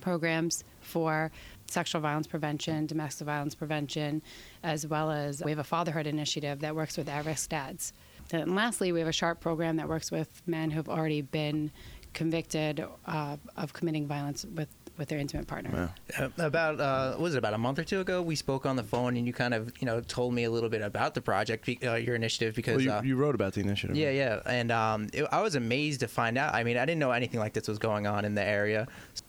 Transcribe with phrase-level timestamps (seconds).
[0.00, 1.30] programs for
[1.66, 4.22] sexual violence prevention, domestic violence prevention,
[4.62, 7.92] as well as we have a fatherhood initiative that works with at-risk dads.
[8.32, 11.70] And lastly, we have a SHARP program that works with men who've already been
[12.14, 15.92] convicted uh, of committing violence with, with their intimate partner.
[16.18, 18.20] Uh, about uh, what was it about a month or two ago?
[18.22, 20.68] We spoke on the phone, and you kind of you know told me a little
[20.68, 23.60] bit about the project, uh, your initiative, because Well, you, uh, you wrote about the
[23.60, 23.96] initiative.
[23.96, 26.54] yeah, yeah, and um, it, I was amazed to find out.
[26.54, 28.86] I mean, I didn't know anything like this was going on in the area.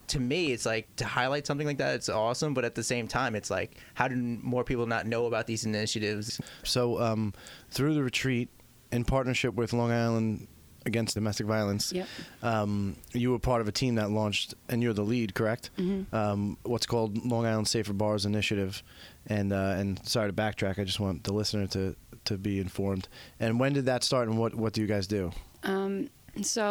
[0.08, 1.94] To me, it's like to highlight something like that.
[1.94, 5.26] It's awesome, but at the same time, it's like how do more people not know
[5.26, 6.40] about these initiatives?
[6.64, 7.32] So, um,
[7.70, 8.50] through the retreat,
[8.92, 10.46] in partnership with Long Island
[10.84, 12.08] Against Domestic Violence, Yep.
[12.42, 15.70] um, you were part of a team that launched, and you're the lead, correct?
[15.78, 16.14] Mm-hmm.
[16.14, 18.82] Um, what's called Long Island Safer Bars Initiative,
[19.26, 23.08] and uh, and sorry to backtrack, I just want the listener to to be informed.
[23.38, 25.30] And when did that start, and what what do you guys do?
[25.62, 26.10] Um,
[26.42, 26.70] so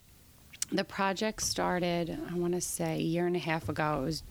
[0.71, 3.99] the project started, I want to say, a year and a half ago.
[4.01, 4.23] It was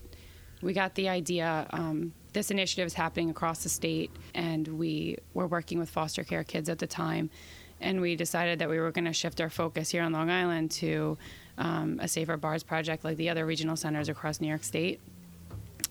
[0.62, 1.66] we got the idea.
[1.70, 6.44] Um, this initiative is happening across the state, and we were working with foster care
[6.44, 7.30] kids at the time,
[7.80, 10.70] and we decided that we were going to shift our focus here on Long Island
[10.72, 11.16] to
[11.58, 15.00] um, a safer bars project, like the other regional centers across New York State.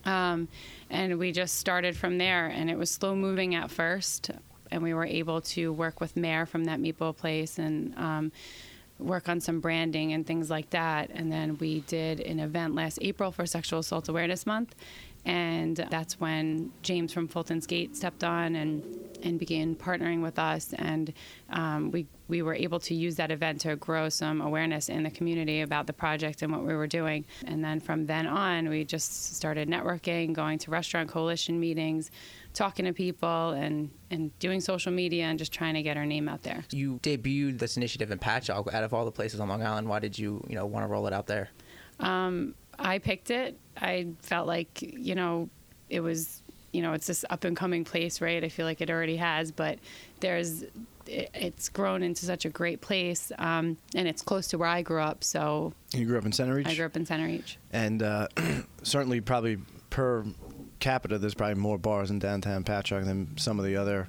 [0.05, 0.47] Um,
[0.89, 4.31] and we just started from there, and it was slow moving at first.
[4.71, 8.31] And we were able to work with Mayor from that Meatball Place and um,
[8.99, 11.09] work on some branding and things like that.
[11.13, 14.75] And then we did an event last April for Sexual Assault Awareness Month.
[15.25, 18.83] And that's when James from Fulton's Gate stepped on and,
[19.21, 20.73] and began partnering with us.
[20.73, 21.13] And
[21.49, 25.11] um, we, we were able to use that event to grow some awareness in the
[25.11, 27.25] community about the project and what we were doing.
[27.45, 32.11] And then from then on, we just started networking, going to restaurant coalition meetings,
[32.53, 36.27] talking to people, and, and doing social media and just trying to get our name
[36.27, 36.63] out there.
[36.71, 38.73] You debuted this initiative in Patchogue.
[38.73, 40.87] Out of all the places on Long Island, why did you you know want to
[40.87, 41.49] roll it out there?
[41.99, 43.57] Um, I picked it.
[43.77, 45.49] I felt like, you know,
[45.89, 48.43] it was, you know, it's this up and coming place, right?
[48.43, 49.79] I feel like it already has, but
[50.21, 50.63] there's,
[51.05, 54.81] it, it's grown into such a great place, um, and it's close to where I
[54.81, 55.23] grew up.
[55.23, 57.57] So You grew up in Centereach, I grew up in Centereach.
[57.73, 58.27] and uh,
[58.83, 59.57] certainly probably
[59.89, 60.23] per
[60.79, 64.07] capita, there's probably more bars in downtown Patchogue than some of the other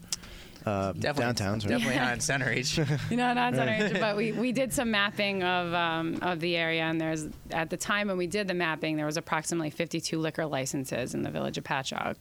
[0.66, 1.62] uh, downtowns.
[1.62, 1.69] Right?
[1.69, 2.76] Definitely not in Center Reach.
[2.76, 6.82] You know, not Centereach, but we, we did some mapping of um, of the area,
[6.82, 10.47] and there's at the time when we did the mapping, there was approximately 52 liquor
[10.47, 12.16] licenses in the village of Patchogue.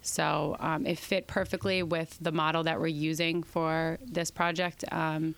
[0.00, 5.34] So um, it fit perfectly with the model that we're using for this project, um,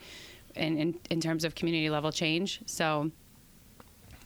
[0.54, 2.60] in, in in terms of community level change.
[2.66, 3.10] So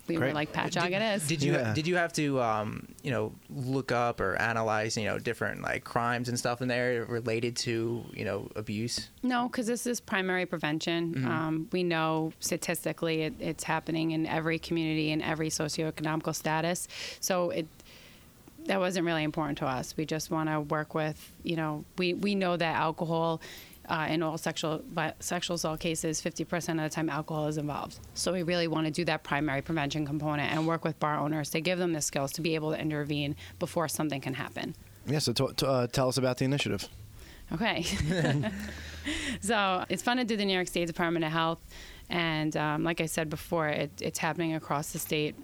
[0.08, 0.28] we Great.
[0.28, 1.26] were like, Patchogue, it is.
[1.28, 1.74] Did you Yeah.
[1.74, 5.84] did you have to um, you know look up or analyze you know different like
[5.84, 9.08] crimes and stuff in there related to you know abuse?
[9.22, 11.24] No, because this is primary prevention.
[11.26, 16.88] Um, we know statistically it, it's happening in every community in every socioeconomical status.
[17.20, 17.66] So it
[18.66, 19.96] that wasn't really important to us.
[19.96, 23.40] We just want to work with, you know, we, we know that alcohol
[23.88, 24.82] uh, in all sexual
[25.20, 27.98] sexual assault cases, 50% of the time alcohol is involved.
[28.14, 31.50] So we really want to do that primary prevention component and work with bar owners
[31.50, 34.74] to give them the skills to be able to intervene before something can happen.
[35.06, 35.20] Yeah.
[35.20, 36.88] So t- t- uh, tell us about the initiative.
[37.52, 37.82] Okay.
[39.40, 41.60] so it's funded through the New York State Department of Health.
[42.10, 45.34] And um, like I said before, it, it's happening across the state.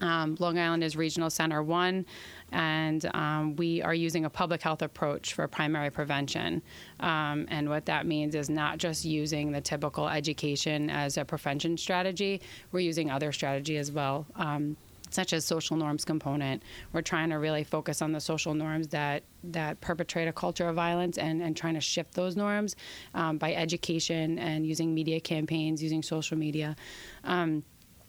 [0.00, 2.04] Um, Long Island is Regional Center 1,
[2.52, 6.62] and um, we are using a public health approach for primary prevention.
[7.00, 11.76] Um, and what that means is not just using the typical education as a prevention
[11.76, 14.26] strategy, we're using other strategy as well.
[14.36, 14.76] Um,
[15.10, 16.62] such as social norms component.
[16.92, 20.74] We're trying to really focus on the social norms that that perpetrate a culture of
[20.74, 22.74] violence and, and trying to shift those norms
[23.14, 26.74] um, by education and using media campaigns, using social media.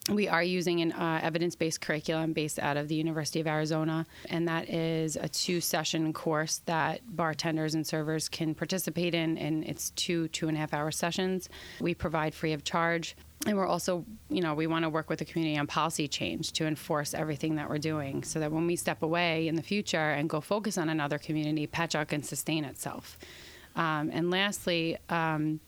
[0.09, 4.47] We are using an uh, evidence-based curriculum based out of the University of Arizona, and
[4.47, 10.29] that is a two-session course that bartenders and servers can participate in, and it's two
[10.29, 11.49] two and a half hour sessions.
[11.81, 13.15] We provide free of charge.
[13.45, 16.53] And we're also, you know, we want to work with the community on policy change
[16.53, 20.11] to enforce everything that we're doing so that when we step away in the future
[20.11, 23.17] and go focus on another community, Patchogue can sustain itself.
[23.75, 25.59] Um, and lastly, um,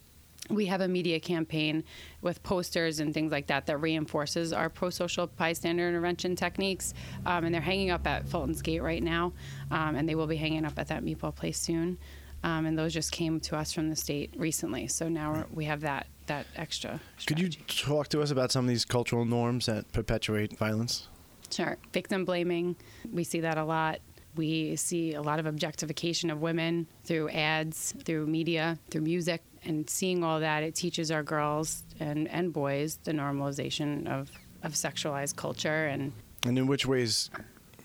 [0.49, 1.83] we have a media campaign
[2.21, 6.93] with posters and things like that that reinforces our pro-social bystander intervention techniques
[7.25, 9.31] um, and they're hanging up at fulton's gate right now
[9.71, 11.97] um, and they will be hanging up at that meatball place soon
[12.43, 15.81] um, and those just came to us from the state recently so now we have
[15.81, 19.91] that that extra Could you talk to us about some of these cultural norms that
[19.91, 21.07] perpetuate violence?
[21.51, 21.77] Sure.
[21.91, 22.75] Victim blaming.
[23.11, 23.99] We see that a lot.
[24.35, 29.41] We see a lot of objectification of women through ads, through media, through music.
[29.65, 34.31] And seeing all that, it teaches our girls and, and boys the normalization of,
[34.63, 35.87] of sexualized culture.
[35.87, 36.13] And
[36.45, 37.29] And in which ways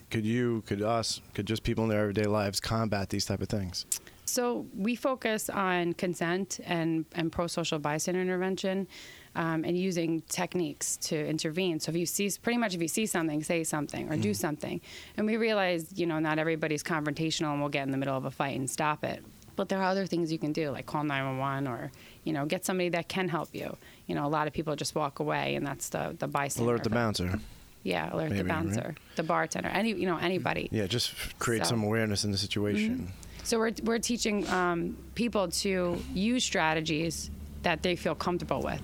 [0.09, 3.49] could you, could us, could just people in their everyday lives combat these type of
[3.49, 3.85] things?
[4.25, 8.87] so we focus on consent and, and pro social bystander intervention.
[9.37, 11.81] Um, and using techniques to intervene.
[11.81, 14.79] So if you see, pretty much if you see something, say something or do something.
[15.17, 18.23] And we realize, you know, not everybody's confrontational and we'll get in the middle of
[18.23, 19.21] a fight and stop it.
[19.55, 21.91] But there are other things you can do, like call 911 or,
[22.23, 23.77] you know, get somebody that can help you.
[24.07, 26.71] You know, a lot of people just walk away, and that's the the bystander.
[26.71, 27.39] Alert the bouncer.
[27.83, 28.63] Yeah, alert maybe, the right?
[28.63, 30.67] bouncer, the bartender, any you know anybody.
[30.71, 33.11] Yeah, just create So- some awareness in the situation.
[33.43, 37.29] So we're we're teaching um, people to use strategies
[37.61, 38.81] that they feel comfortable with.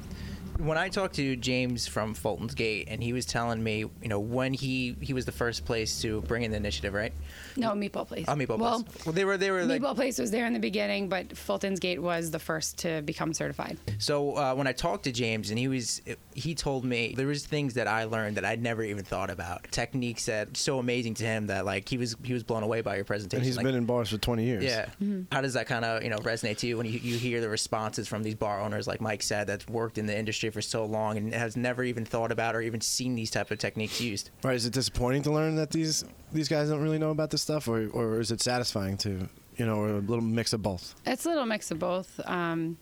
[0.62, 4.20] When I talked to James from Fulton's Gate, and he was telling me, you know,
[4.20, 7.14] when he he was the first place to bring in the initiative, right?
[7.58, 8.26] No, Meatball Place.
[8.28, 9.06] Oh, Meatball well, Place.
[9.06, 11.80] Well, they were they were like Meatball Place was there in the beginning, but Fulton's
[11.80, 13.78] Gate was the first to become certified.
[13.98, 16.02] So uh, when I talked to James, and he was,
[16.34, 19.64] he told me there was things that I learned that I'd never even thought about,
[19.72, 22.96] techniques that so amazing to him that like he was he was blown away by
[22.96, 23.40] your presentation.
[23.42, 24.64] And he's Like, been in bars for 20 years.
[24.64, 24.90] yeah.
[25.32, 27.50] How does that kind of you know resonate to you when you, you hear the
[27.50, 30.86] responses from these bar owners, like Mike said, that's worked in the industry for so
[30.86, 34.30] long and has never even thought about or even seen these type of techniques used?
[34.44, 34.56] Right.
[34.56, 37.68] Is it disappointing to learn that these these guys don't really know about this stuff,
[37.68, 39.28] or or is it satisfying to,
[39.58, 40.96] you know, or a little mix of both?
[41.06, 42.20] It's a little mix of both.
[42.26, 42.78] Um,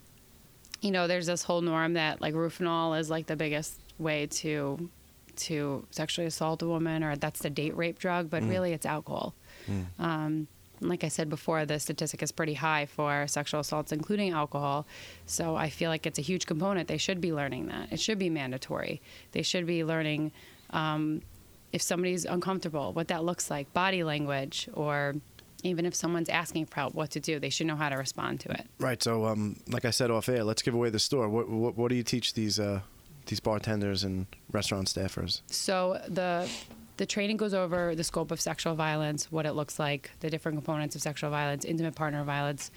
[0.81, 4.89] you know, there's this whole norm that like Rufinol is like the biggest way to
[5.36, 9.33] to sexually assault a woman, or that's the date rape drug, but really it's alcohol.
[9.68, 10.48] Um, and
[10.81, 14.85] like I said before, the statistic is pretty high for sexual assaults, including alcohol.
[15.25, 16.87] So I feel like it's a huge component.
[16.87, 17.91] They should be learning that.
[17.91, 19.01] It should be mandatory.
[19.31, 20.31] They should be learning
[20.71, 21.21] um,
[21.71, 25.15] if somebody's uncomfortable, what that looks like, body language, or
[25.63, 27.39] even if someone's asking for help, what to do.
[27.39, 28.65] They should know how to respond to it.
[28.79, 29.01] Right.
[29.03, 31.27] So, um, like I said off air, let's give away the store.
[31.29, 32.81] What what, what do you teach these uh,
[33.25, 35.41] these bartenders and restaurant staffers?
[35.47, 36.49] So the
[36.99, 40.57] the training goes over the scope of sexual violence, what it looks like, the different
[40.57, 42.71] components of sexual violence, intimate partner violence,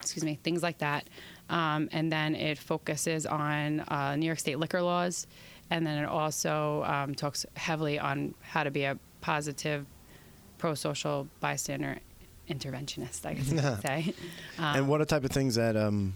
[0.00, 1.06] excuse me, things like that.
[1.50, 5.26] Um, and then it focuses on uh, New York State liquor laws,
[5.68, 9.84] and then it also um, talks heavily on how to be a positive,
[10.56, 11.98] pro-social bystander
[12.48, 13.26] interventionist.
[13.26, 14.14] I guess you could say.
[14.58, 16.14] and what are type of things that um,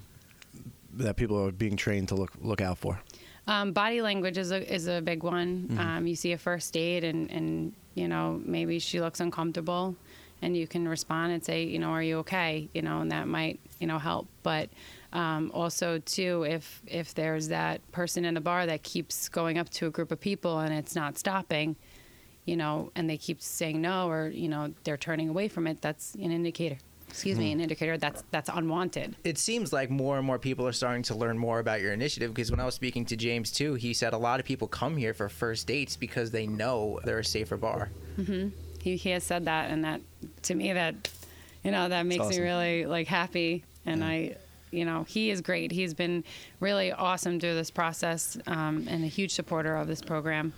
[0.95, 2.99] that people are being trained to look look out for?
[3.47, 5.69] Um, body language is a is a big one.
[5.69, 5.79] Mm-hmm.
[5.79, 9.97] Um, you see a first date, and and you know maybe she looks uncomfortable,
[10.43, 12.69] and you can respond and say, you know, are you okay?
[12.73, 14.29] You know, and that might you know help.
[14.43, 14.69] But
[15.13, 19.69] um, also too, if if there's that person in the bar that keeps going up
[19.71, 21.75] to a group of people and it's not stopping,
[22.45, 25.81] you know, and they keep saying no, or you know they're turning away from it,
[25.81, 26.79] that's an indicator.
[27.13, 29.15] Excuse me, an indicator that's that's unwanted.
[29.23, 32.33] it seems like more and more people are starting to learn more about your initiative
[32.35, 34.97] because when I was speaking to James too, he said a lot of people come
[34.97, 37.91] here for first dates because they know they're a safer bar.
[38.19, 38.49] Mm-hmm.
[38.81, 40.01] he, he has said that and that
[40.43, 40.95] to me that
[41.63, 42.43] you know that makes awesome.
[42.43, 44.37] me really like happy and i
[44.71, 46.25] you know he is great he's been
[46.61, 50.53] really awesome through this process um, and a huge supporter of this program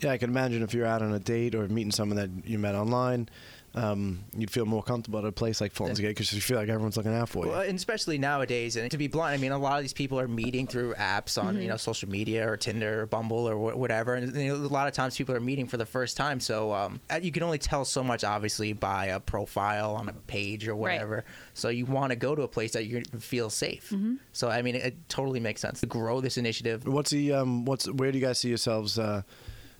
[0.00, 2.58] Yeah, I can imagine if you're out on a date or meeting someone that you
[2.58, 3.28] met online,
[3.76, 6.68] um, you'd feel more comfortable at a place like Fulton's Gate because you feel like
[6.68, 7.50] everyone's looking out for you.
[7.52, 10.20] Well, and especially nowadays, and to be blunt, I mean, a lot of these people
[10.20, 13.76] are meeting through apps on, you know, social media or Tinder or Bumble or wh-
[13.76, 14.14] whatever.
[14.14, 16.38] And you know, a lot of times people are meeting for the first time.
[16.38, 20.12] So um, uh, you can only tell so much, obviously, by a profile on a
[20.12, 21.24] page or whatever.
[21.54, 23.92] So you want to go to a place that you feel safe.
[24.32, 26.86] So, I mean, it, it totally makes sense to grow this initiative.
[26.86, 29.22] What's the um, what's where do you guys see yourselves uh,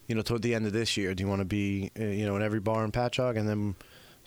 [0.09, 1.15] you know, toward the end of this year?
[1.15, 3.75] Do you want to be, uh, you know, in every bar in Patchogue and then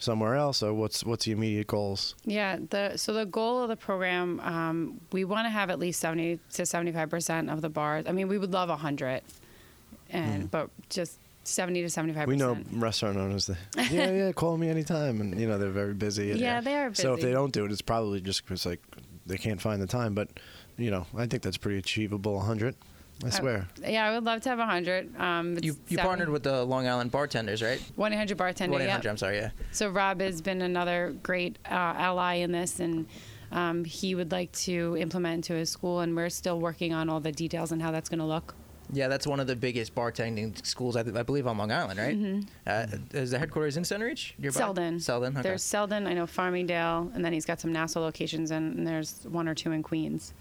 [0.00, 2.14] somewhere else, or what's what's the immediate goals?
[2.24, 6.00] Yeah, the so the goal of the program, um, we want to have at least
[6.00, 8.04] seventy to seventy five percent of the bars.
[8.08, 9.22] I mean, we would love hundred,
[10.10, 12.30] and but just seventy to seventy five Hmm.
[12.30, 13.56] We know restaurant owners that,
[13.90, 16.30] yeah, yeah, call me anytime, and you know they're very busy.
[16.32, 18.80] and- Yeah, they are So if they don't do it, it's probably just because like
[19.26, 20.14] they can't find the time.
[20.14, 20.28] But
[20.76, 22.40] you know, I think that's pretty achievable.
[22.40, 22.76] hundred,
[23.24, 23.66] I swear.
[23.84, 25.18] Yeah, I would love to have hundred.
[25.20, 27.82] Um, You you partnered with the Long Island bartenders, right?
[27.96, 28.72] one eight hundred bartender.
[28.72, 28.92] One eight yeah.
[28.92, 29.10] hundred.
[29.10, 29.38] I'm sorry.
[29.38, 29.50] Yeah.
[29.72, 33.06] So Rob has been another great uh, ally in this, and
[33.50, 37.20] um, he would like to implement into his school, and we're still working on all
[37.20, 38.54] the details and how that's going to look.
[38.90, 42.44] Yeah, that's one of the biggest bartending schools, I, I believe, on Long Island, right?
[42.66, 44.32] Uh, is the headquarters in Centereach?
[44.38, 44.48] nearby?
[44.48, 44.58] Mm-hmm.
[44.58, 45.00] Selden.
[45.00, 45.32] Selden.
[45.34, 45.42] Okay.
[45.42, 49.26] There's Selden, I know Farmingdale, and then he's got some Nassau locations, and, and there's
[49.28, 50.32] one or two in Queens.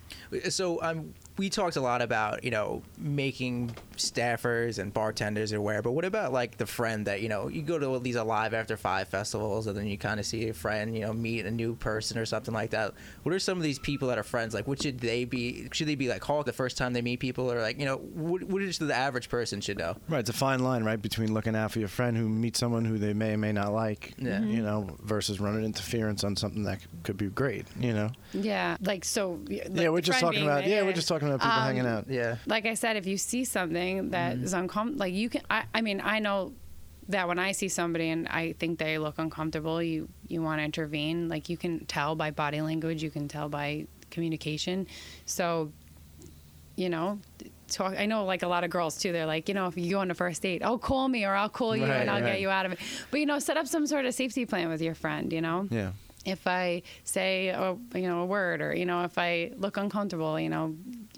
[0.48, 5.92] So um, we talked a lot about you know making staffers and bartenders aware, but
[5.92, 8.78] what about like the friend that you know you go to all these alive after
[8.78, 11.76] five festivals and then you kind of see a friend you know meet a new
[11.76, 12.94] person or something like that.
[13.24, 14.68] What are some of these people that are friends like?
[14.68, 15.68] What should they be?
[15.72, 17.98] Should they be like called the first time they meet people, or like you know
[17.98, 19.96] what, what is the average person should know?
[20.08, 22.86] Right, it's a fine line, right, between looking out for your friend who meets someone
[22.86, 24.42] who they may or may not like, Yeah.
[24.42, 28.10] you know, versus running interference on something that could be great, you know.
[28.34, 29.40] Yeah, like so.
[29.50, 30.70] Like yeah, we're just talking about there.
[30.78, 32.06] yeah, we're just talking people Um, hanging out.
[32.10, 32.38] Yeah.
[32.46, 35.82] like I said, if you see something that is uncomfortable, like you can, I, I
[35.82, 36.54] mean, I know
[37.10, 40.64] that when I see somebody and I think they look uncomfortable, you you want to
[40.66, 41.30] intervene.
[41.30, 44.88] Like you can tell by body language, you can tell by communication.
[45.26, 45.72] So,
[46.76, 47.20] you know,
[47.70, 47.94] talk.
[47.98, 49.12] I know like a lot of girls too.
[49.14, 51.34] They're like, you know, if you go on a first date, oh, call me or
[51.34, 52.34] I'll call you Right, and I'll right.
[52.34, 52.80] get you out of it.
[53.10, 55.32] But you know, set up some sort of safety plan with your friend.
[55.32, 55.92] You know Yeah.
[56.26, 60.38] if I say a, you know a word or you know if I look uncomfortable,
[60.40, 60.76] you know,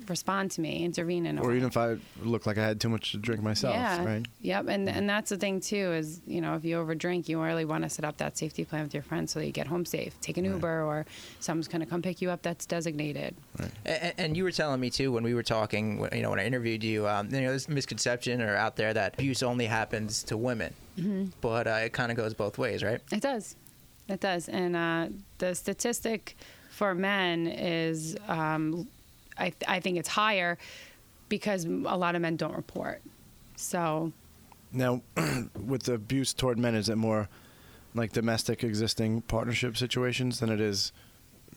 [0.09, 1.55] respond to me, intervene in a Or way.
[1.57, 4.25] even if I look like I had too much to drink myself, yeah, right?
[4.41, 7.65] Yep, and and that's the thing too is you know if you overdrink, you really
[7.65, 9.85] want to set up that safety plan with your friends so that you get home
[9.85, 10.19] safe.
[10.21, 11.05] Take an Uber or
[11.39, 13.35] someone's going to come pick you up that's designated.
[13.85, 16.39] And, and you were telling me too when we were talking, when- you know, when
[16.39, 20.23] I interviewed you, um, you know, this misconception or out there that abuse only happens
[20.23, 21.25] to women, Mm-hmm.
[21.39, 22.99] but uh, it kind of goes both ways, right?
[23.11, 23.55] It does.
[24.09, 24.49] It does.
[24.49, 26.35] And uh, the statistic
[26.71, 28.87] for men is, um,
[29.39, 30.57] I, I think it's higher
[31.29, 33.01] because a lot of men don't report.
[33.55, 34.11] So,
[34.71, 35.01] Now,
[35.65, 37.29] with the abuse toward men, is it more
[37.95, 40.91] like domestic existing partnership situations than it is,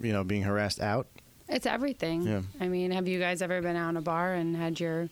[0.00, 1.06] you know, being harassed out?
[1.48, 2.22] it's everything.
[2.22, 2.40] Yeah.
[2.60, 5.10] I mean, have you guys ever been out in a bar and had your,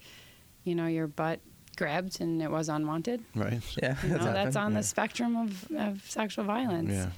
[0.64, 1.38] you know, your butt
[1.76, 3.22] grabbed and it was unwanted?
[3.34, 3.60] Right.
[3.82, 4.56] Yeah, You know, that's happened.
[4.56, 4.78] on Yeah.
[4.78, 6.92] the spectrum of, of sexual violence.
[6.92, 7.10] Yeah.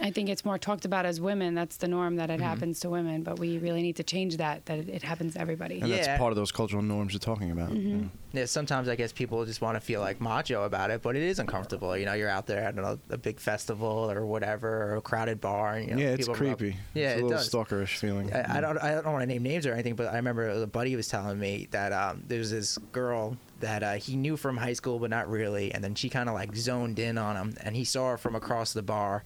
[0.00, 1.54] I think it's more talked about as women.
[1.54, 2.42] That's the norm that it Mm-hmm.
[2.42, 4.64] happens to women, but we really need to change that.
[4.66, 5.80] That it, it happens to everybody.
[5.80, 5.96] And Yeah.
[6.04, 7.70] that's part of those cultural norms you're talking about.
[7.70, 7.98] Mm-hmm.
[8.00, 8.06] Yeah.
[8.32, 11.22] Yeah, sometimes I guess people just want to feel like macho about it, but it
[11.22, 11.96] is uncomfortable.
[11.96, 15.40] You know, you're out there at a, a big festival or whatever, or a crowded
[15.40, 16.76] bar, and you know, yeah, it's people rub- creepy.
[16.92, 17.50] Yeah, it's a it little does.
[17.50, 18.30] stalkerish feeling.
[18.34, 20.66] I, I don't I don't want to name names or anything, but I remember a
[20.66, 24.58] buddy was telling me that um, there was this girl that uh, he knew from
[24.58, 27.54] high school, but not really, and then she kind of like zoned in on him,
[27.62, 29.24] and he saw her from across the bar.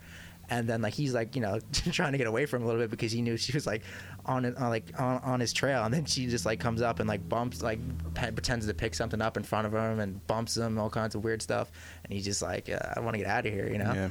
[0.51, 1.59] And then, like he's like, you know,
[1.93, 3.83] trying to get away from a little bit because he knew she was like
[4.27, 5.85] on, like on, on his trail.
[5.85, 7.79] And then she just like comes up and like bumps, like
[8.15, 11.25] pretends to pick something up in front of him and bumps him, all kinds of
[11.25, 11.71] weird stuff.
[12.05, 13.93] And he's just like, uh, I want to get out of here, you know.
[13.93, 14.11] Yeah.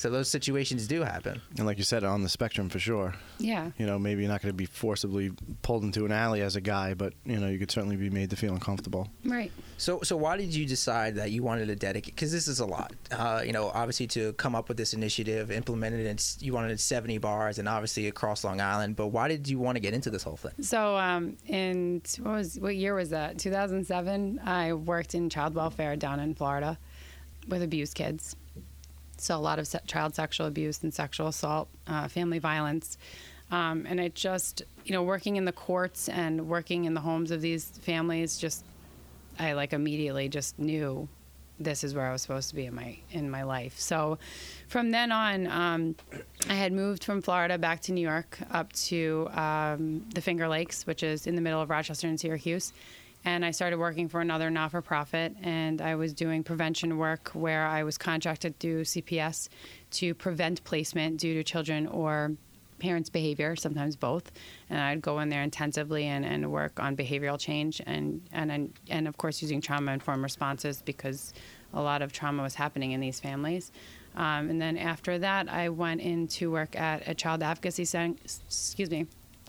[0.00, 1.42] So those situations do happen.
[1.58, 3.14] And like you said, on the spectrum for sure.
[3.38, 3.70] Yeah.
[3.76, 5.30] You know, maybe you're not going to be forcibly
[5.60, 8.30] pulled into an alley as a guy, but you know, you could certainly be made
[8.30, 9.08] to feel uncomfortable.
[9.26, 9.52] Right.
[9.76, 12.14] So, so why did you decide that you wanted to dedicate?
[12.14, 12.94] Because this is a lot.
[13.10, 16.54] Uh, you know, obviously to come up with this initiative, implement it, and s- you
[16.54, 18.96] wanted 70 bars, and obviously across Long Island.
[18.96, 20.52] But why did you want to get into this whole thing?
[20.62, 23.38] So, um, in what was what year was that?
[23.38, 24.40] 2007.
[24.44, 26.78] I worked in child welfare down in Florida
[27.48, 28.36] with abused kids.
[29.22, 32.98] So a lot of se- child sexual abuse and sexual assault, uh, family violence,
[33.50, 37.30] um, and it just you know working in the courts and working in the homes
[37.30, 38.38] of these families.
[38.38, 38.64] Just
[39.38, 41.08] I like immediately just knew
[41.60, 43.78] this is where I was supposed to be in my in my life.
[43.78, 44.18] So
[44.68, 45.94] from then on, um,
[46.48, 50.86] I had moved from Florida back to New York up to um, the Finger Lakes,
[50.86, 52.72] which is in the middle of Rochester and Syracuse.
[53.24, 57.30] And I started working for another not for profit, and I was doing prevention work
[57.34, 59.48] where I was contracted through CPS
[59.92, 62.32] to prevent placement due to children or
[62.80, 64.32] parents' behavior, sometimes both.
[64.70, 69.06] And I'd go in there intensively and, and work on behavioral change and, and, and,
[69.06, 71.32] of course, using trauma informed responses because
[71.74, 73.70] a lot of trauma was happening in these families.
[74.16, 78.16] Um, and then after that, I went in to work at a child advocacy center,
[78.24, 79.06] excuse me,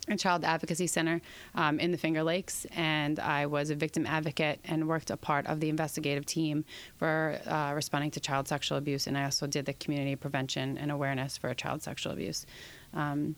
[0.08, 1.22] a child advocacy center
[1.56, 5.46] um, in the Finger Lakes, and I was a victim advocate and worked a part
[5.46, 6.66] of the investigative team
[6.98, 9.08] for uh, responding to child sexual abuse.
[9.08, 12.46] And I also did the community prevention and awareness for child sexual abuse.
[12.94, 13.36] Um,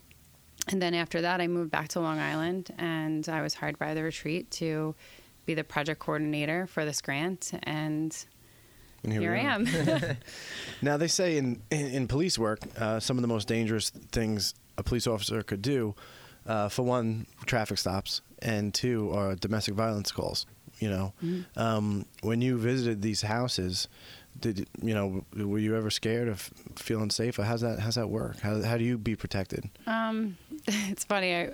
[0.69, 3.93] and then after that, I moved back to Long Island, and I was hired by
[3.93, 4.95] the retreat to
[5.45, 7.51] be the project coordinator for this grant.
[7.63, 8.15] And
[9.03, 9.67] And here, we I am.
[10.81, 14.53] Now they say in in, in police work, uh, some of the most dangerous things
[14.77, 15.95] a police officer could do,
[16.47, 20.45] uh, for one, traffic stops, and two, are domestic violence calls.
[20.79, 21.59] You know, Mm-hmm.
[21.59, 23.87] um, when you visited these houses,
[24.39, 25.23] did you know?
[25.35, 27.37] Were you ever scared of feeling safe?
[27.39, 27.79] Or how's that?
[27.79, 28.39] How's that work?
[28.41, 29.69] How how do you be protected?
[29.85, 30.35] Um,
[30.67, 31.35] it's funny.
[31.35, 31.53] I,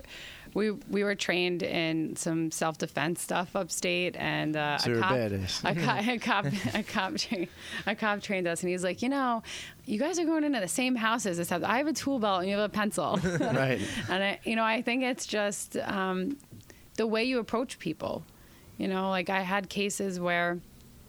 [0.54, 5.12] we we were trained in some self defense stuff upstate, and uh, So a cop,
[5.64, 7.46] a, co- a cop, a cop, tra-
[7.86, 9.42] a cop trained us, and he's like, you know,
[9.86, 11.38] you guys are going into the same houses.
[11.38, 13.18] Except I have a tool belt and you have a pencil.
[13.40, 13.80] right.
[14.08, 16.36] and I, you know, I think it's just um,
[16.96, 18.24] the way you approach people.
[18.78, 20.58] You know, like I had cases where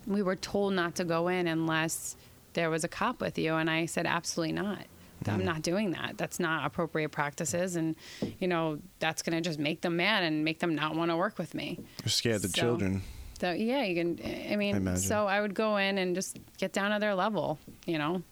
[0.05, 2.15] we were told not to go in unless
[2.53, 4.85] there was a cop with you, and I said absolutely not.
[5.27, 6.17] I'm not doing that.
[6.17, 7.95] That's not appropriate practices, and
[8.39, 11.17] you know that's going to just make them mad and make them not want to
[11.17, 11.79] work with me.
[12.03, 13.01] You're scared of the children.
[13.39, 14.51] So yeah, you can.
[14.51, 15.01] I mean, imagine.
[15.01, 17.59] so I would go in and just get down to their level.
[17.85, 18.23] You know,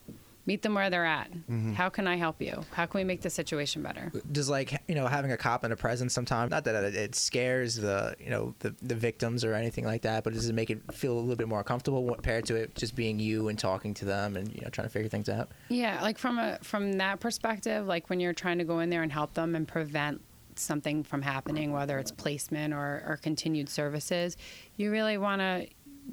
[0.46, 1.32] meet them where they're at.
[1.32, 1.74] Mm-hmm.
[1.74, 2.64] How can I help you?
[2.72, 4.12] How can we make the situation better?
[4.32, 7.16] does like you know having a cop in a presence sometimes not that it, it
[7.16, 10.70] scares the you know the, the victims or anything like that but does it make
[10.70, 13.94] it feel a little bit more comfortable compared to it just being you and talking
[13.94, 16.94] to them and you know trying to figure things out Yeah, like from a from
[16.94, 20.22] that perspective, like when you're trying to go in there and help them and prevent
[20.56, 24.36] something from happening, whether it's placement or, or continued services,
[24.76, 25.68] you really want to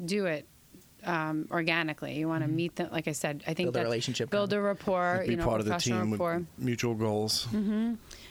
[0.04, 0.46] do it
[1.06, 2.14] um, organically.
[2.18, 3.42] You want to meet them, like I said.
[3.46, 5.22] I think Build a that relationship, build a rapport.
[5.24, 6.38] be you know, part of the team rapport.
[6.38, 7.46] with mutual goals.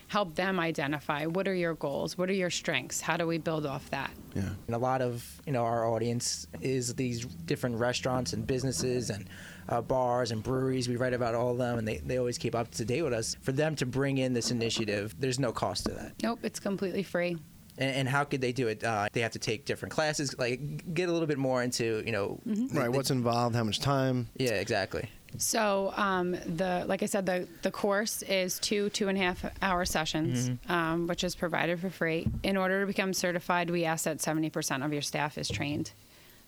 [0.07, 3.65] Help them identify what are your goals, what are your strengths, how do we build
[3.65, 4.11] off that.
[4.35, 4.49] Yeah.
[4.67, 9.27] and a lot of you know our audience is these different restaurants and businesses and
[9.69, 12.53] uh, bars and breweries we write about all of them and they, they always keep
[12.53, 15.85] up to date with us for them to bring in this initiative there's no cost
[15.85, 17.37] to that Nope, it's completely free.
[17.77, 20.93] And, and how could they do it uh, they have to take different classes like
[20.93, 22.77] get a little bit more into you know Mm-hmm.
[22.77, 22.89] Right.
[22.91, 23.55] What's involved?
[23.55, 24.27] How much time?
[24.37, 29.17] yeah exactly So um, the like I said, the the course is two two and
[29.17, 32.27] a half hour sessions, um, which is provided for free.
[32.43, 35.91] In order to become certified, we ask that seventy percent of your staff is trained,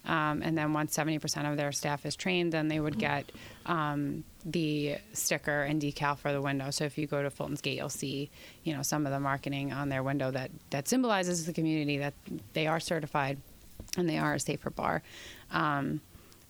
[0.05, 3.31] um, and then once seventy percent of their staff is trained, then they would get
[3.65, 6.69] um, the sticker and decal for the window.
[6.71, 8.29] So if you go to Fulton's Gate, you'll see
[8.63, 12.13] you know some of the marketing on their window that that symbolizes the community that
[12.53, 13.38] they are certified
[13.97, 15.01] and they are a safer bar.
[15.51, 16.01] Um,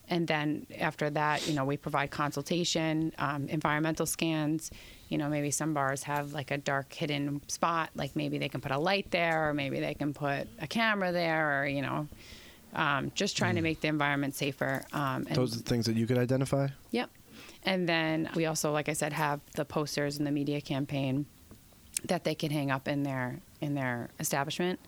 [0.09, 4.71] and then after that, you know, we provide consultation, um, environmental scans.
[5.09, 8.61] You know, maybe some bars have like a dark hidden spot, like maybe they can
[8.61, 12.07] put a light there, or maybe they can put a camera there, or you know,
[12.73, 14.83] um, just trying to make the environment safer.
[14.93, 16.67] Um, and Those are the things that you could identify.
[16.91, 17.09] Yep.
[17.63, 21.25] And then we also, like I said, have the posters and the media campaign
[22.05, 24.79] that they can hang up in their in their establishment.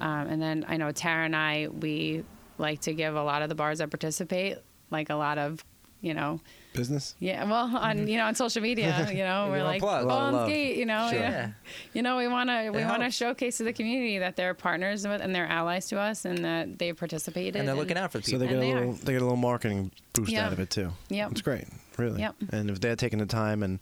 [0.00, 2.24] Um, and then I know Tara and I we
[2.58, 4.58] like to give a lot of the bars that participate
[4.90, 5.64] like a lot of
[6.00, 6.40] you know
[6.72, 7.14] Business.
[7.18, 10.04] yeah well on you know on social media you know we're like plug.
[10.04, 10.48] A lot of Fulton's love.
[10.48, 11.18] Gate you know Sure.
[11.18, 11.50] you know, Yeah.
[11.94, 15.06] you know we want to we want to showcase to the community that they're partners
[15.06, 18.20] with and they're allies to us and that they participated and they're looking out for
[18.20, 18.38] people.
[18.40, 19.04] So people they get And a they are.
[19.04, 20.46] they get a little marketing boost Yeah.
[20.46, 20.92] out of it too.
[21.08, 21.64] Yeah, It's great,
[21.96, 22.20] really.
[22.20, 22.36] Yep.
[22.52, 23.80] And if they're taking the time and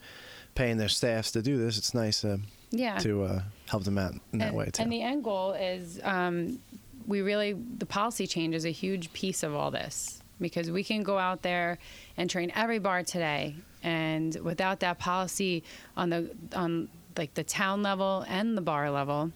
[0.54, 2.38] paying their staffs to do this, it's nice uh,
[2.70, 4.82] yeah to uh, help them out in that and, way too.
[4.82, 6.58] And the end goal is um,
[7.06, 11.02] we really the policy change is a huge piece of all this because we can
[11.02, 11.78] go out there
[12.16, 15.62] and train every bar today, and without that policy
[15.96, 19.32] on the on like the town level and the bar level,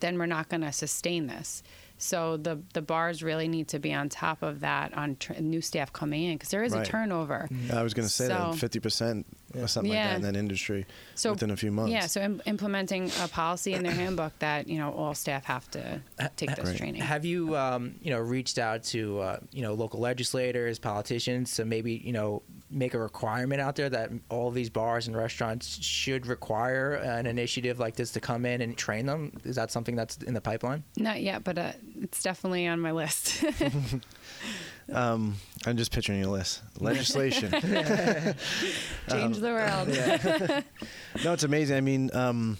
[0.00, 1.62] then we're not going to sustain this.
[1.98, 5.60] So the the bars really need to be on top of that on tr- new
[5.60, 6.86] staff coming in because there is Right.
[6.86, 7.48] a turnover.
[7.72, 10.16] I was going to say that fifty percent or something like that Yeah.
[10.16, 11.92] in that industry So within a few months.
[11.92, 15.70] Yeah, so Im- implementing a policy in their handbook that you know all staff have
[15.72, 16.00] to
[16.36, 16.76] take this Great.
[16.78, 17.00] training.
[17.02, 21.64] Have you, um, you know, reached out to, uh, you know, local legislators, politicians to
[21.64, 26.26] maybe, you know, make a requirement out there that all these bars and restaurants should
[26.26, 29.32] require an initiative like this to come in and train them?
[29.44, 30.82] Is that something that's in the pipeline?
[30.96, 33.44] Not yet, but uh, it's definitely on my list.
[34.92, 36.62] Um, I'm just picturing your list.
[36.78, 37.50] Legislation.
[39.10, 39.88] Change the world.
[41.24, 41.76] no, it's amazing.
[41.76, 42.58] I mean, um,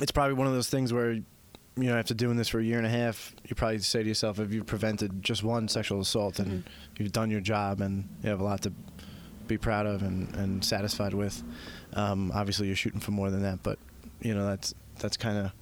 [0.00, 1.24] it's probably one of those things where, you
[1.76, 4.40] know, after doing this for a year and a half, you probably say to yourself,
[4.40, 6.64] if you've prevented just one sexual assault, and
[6.98, 8.72] you've done your job, and you have a lot to
[9.46, 11.42] be proud of and, and satisfied with.
[11.94, 13.78] Um, obviously, you're shooting for more than that, but
[14.20, 15.52] you know that's that's kind of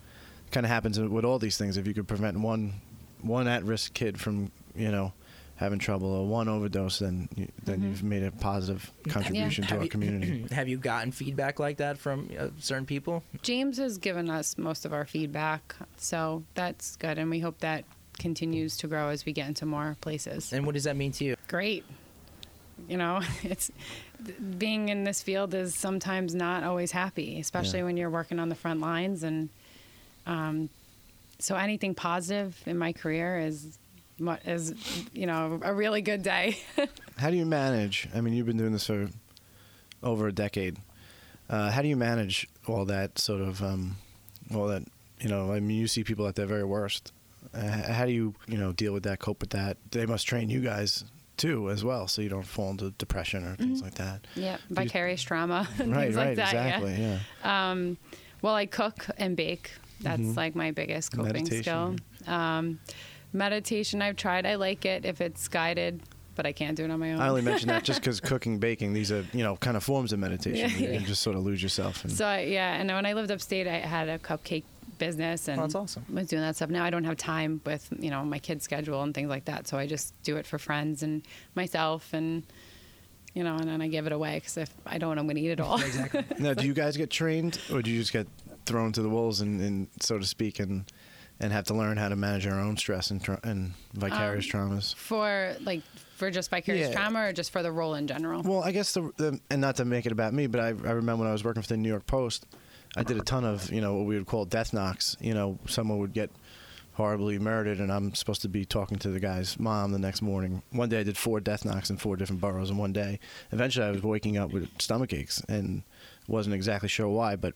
[0.50, 1.76] kind of happens with all these things.
[1.76, 2.74] If you could prevent one
[3.20, 5.12] one at-risk kid from you know
[5.56, 7.88] having trouble or one overdose, then you, then Mhm.
[7.88, 10.46] you've made a positive contribution to Have our you- community.
[10.54, 13.22] Have you gotten feedback like that from uh, certain people?
[13.42, 17.84] James has given us most of our feedback, so that's good, and we hope that
[18.18, 20.52] continues to grow as we get into more places.
[20.52, 21.36] And what does that mean to you?
[21.48, 21.84] Great.
[22.88, 23.70] You know, it's
[24.58, 27.84] being in this field is sometimes not always happy, especially Yeah.
[27.86, 29.48] when you're working on the front lines, and
[30.26, 30.68] um,
[31.38, 33.70] so anything positive in my career is mu-
[34.44, 34.74] is
[35.12, 36.58] you know a really good day.
[37.18, 38.08] How do you manage?
[38.14, 39.08] I mean, you've been doing this for
[40.02, 40.76] over a decade.
[41.48, 43.96] Uh, how do you manage all that sort of, um,
[44.52, 44.82] all that,
[45.20, 47.12] you know, I mean, you see people at their very worst.
[47.54, 47.60] Uh,
[47.92, 49.76] how do you, you know, deal with that, cope with that?
[49.92, 51.04] They must train you guys
[51.36, 54.26] too, as well, so you don't fall into depression or things like that.
[54.34, 56.52] yeah, vicarious trauma, and right, things right, like that.
[56.54, 56.66] yeah.
[56.78, 57.70] exactly, yeah.
[57.70, 57.96] Um,
[58.42, 59.70] well, I cook and bake.
[60.00, 60.36] That's Mhm.
[60.36, 61.62] like my biggest coping Meditation.
[61.62, 62.34] skill.
[62.34, 62.80] Um,
[63.36, 64.46] meditation, I've tried.
[64.46, 66.02] I like it if it's guided,
[66.34, 67.20] but I can't do it on my own.
[67.20, 70.12] I only mention that just because cooking, baking, these are, you know, kind of forms
[70.12, 70.70] of meditation.
[70.70, 70.88] Yeah.
[70.92, 72.02] You can just sort of lose yourself.
[72.04, 74.64] And, so I- yeah, and when I lived upstate, I had a cupcake
[74.98, 76.04] business and Oh, that's awesome.
[76.10, 76.70] was doing that stuff.
[76.70, 79.68] Now I don't have time with you know my kids' schedule and things like that,
[79.68, 81.22] so I just do it for friends and
[81.54, 82.42] myself and.
[83.34, 85.42] You know, and then I give it away because if I don't, I'm going to
[85.42, 85.78] eat it all.
[85.78, 86.24] Exactly.
[86.38, 88.26] now, do you guys get trained or do you just get
[88.64, 90.90] thrown to the wolves and, and so to speak, and
[91.40, 94.70] and have to learn how to manage our own stress and, tra- and vicarious Um,
[94.70, 94.94] traumas?
[94.94, 95.82] for like
[96.16, 96.94] for just vicarious Yeah.
[96.94, 98.42] trauma or just for the role in general.
[98.42, 100.92] Well, I guess the, the and not to make it about me, but I, I
[100.92, 102.46] remember when I was working for the New York Post,
[102.96, 105.16] I did a ton of you know what we would call death knocks.
[105.20, 106.30] You know, someone would get
[106.94, 110.62] horribly murdered, and I'm supposed to be talking to the guy's mom the next morning.
[110.70, 113.20] One day I did four death knocks in four different boroughs in one day.
[113.52, 115.82] Eventually, I was waking up with stomach aches and
[116.26, 117.36] wasn't exactly sure why.
[117.36, 117.52] But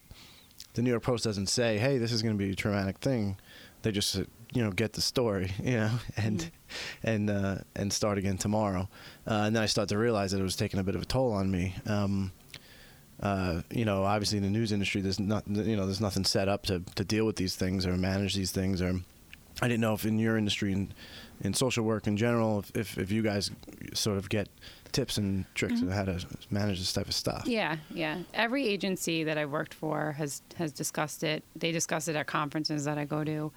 [0.75, 3.39] the New York Post doesn't say, "Hey, this is going to be a traumatic thing."
[3.83, 6.51] They just uh, you know get the story, you know, and
[7.03, 8.89] and uh, and start again tomorrow.
[9.27, 11.07] Uh, and then I start to realize that it was taking a bit of a
[11.07, 11.75] toll on me.
[11.87, 12.33] Um,
[13.23, 16.49] uh, you know, obviously in the news industry, there's not, you know, there's nothing set
[16.49, 18.81] up to, to deal with these things or manage these things.
[18.81, 18.99] Or
[19.61, 20.95] I didn't know if in your industry and
[21.43, 23.51] in social work in general, if, if, if you guys
[23.93, 24.49] sort of get
[24.93, 27.45] tips and tricks on how to manage this type of stuff.
[27.47, 28.19] Yeah, yeah.
[28.35, 31.43] Every agency that I've worked for has has discussed it.
[31.57, 33.53] They discuss it at conferences that I go to.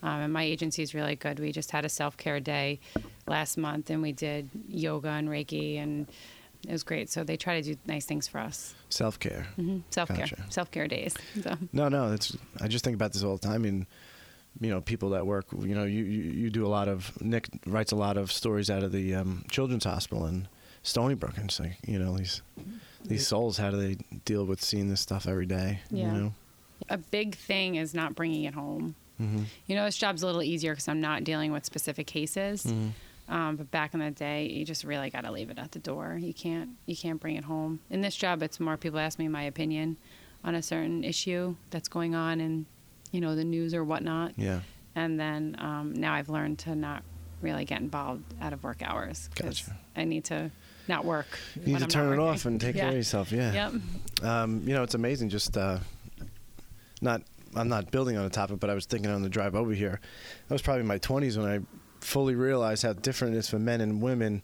[0.00, 1.40] Um, and my agency is really good.
[1.40, 2.78] We just had a self care day
[3.26, 6.06] last month, and we did yoga and Reiki, and
[6.66, 7.10] it was great.
[7.10, 8.74] So they try to do nice things for us.
[8.90, 9.46] Self care.
[9.56, 10.44] hmm Self care, Gotcha.
[10.50, 11.14] self care days.
[11.42, 12.36] So No, no, that's.
[12.60, 13.54] I just think about this all the time.
[13.54, 13.86] I mean,
[14.60, 15.46] you know, people that work.
[15.52, 17.20] You know, you you, you do a lot of.
[17.20, 20.46] Nick writes a lot of stories out of the um, Children's Hospital in
[20.82, 22.42] Stony Brook, and it's like you know these
[23.04, 23.56] these souls.
[23.58, 25.80] How do they deal with seeing this stuff every day?
[25.90, 26.06] Yeah.
[26.14, 26.34] You know.
[26.88, 28.94] a big thing is not bringing it home.
[29.18, 32.64] hmm You know, this job's a little easier because I'm not dealing with specific cases.
[32.64, 32.90] Mhm.
[33.28, 35.78] Um, but back in the day, you just really got to leave it at the
[35.78, 36.16] door.
[36.20, 37.80] You can't you can't bring it home.
[37.90, 39.96] In this job, it's more people ask me my opinion
[40.44, 42.64] on a certain issue that's going on in,
[43.12, 44.32] you know, the news or whatnot.
[44.36, 44.60] Yeah.
[44.94, 47.02] And then um, now I've learned to not
[47.42, 49.76] really get involved out of work hours because Gotcha.
[49.96, 50.50] I need to
[50.88, 51.26] not work.
[51.54, 52.24] You need to I'm turn it working.
[52.24, 53.30] off and take care of yourself.
[53.32, 53.52] Yeah.
[53.52, 54.24] Yep.
[54.24, 55.28] Um, you know, it's amazing.
[55.28, 55.78] Just uh,
[57.00, 57.22] not.
[57.54, 60.00] I'm not building on a topic, but I was thinking on the drive over here.
[60.50, 61.60] I was probably in my 20s when I
[62.04, 64.42] fully realized how different it is for men and women.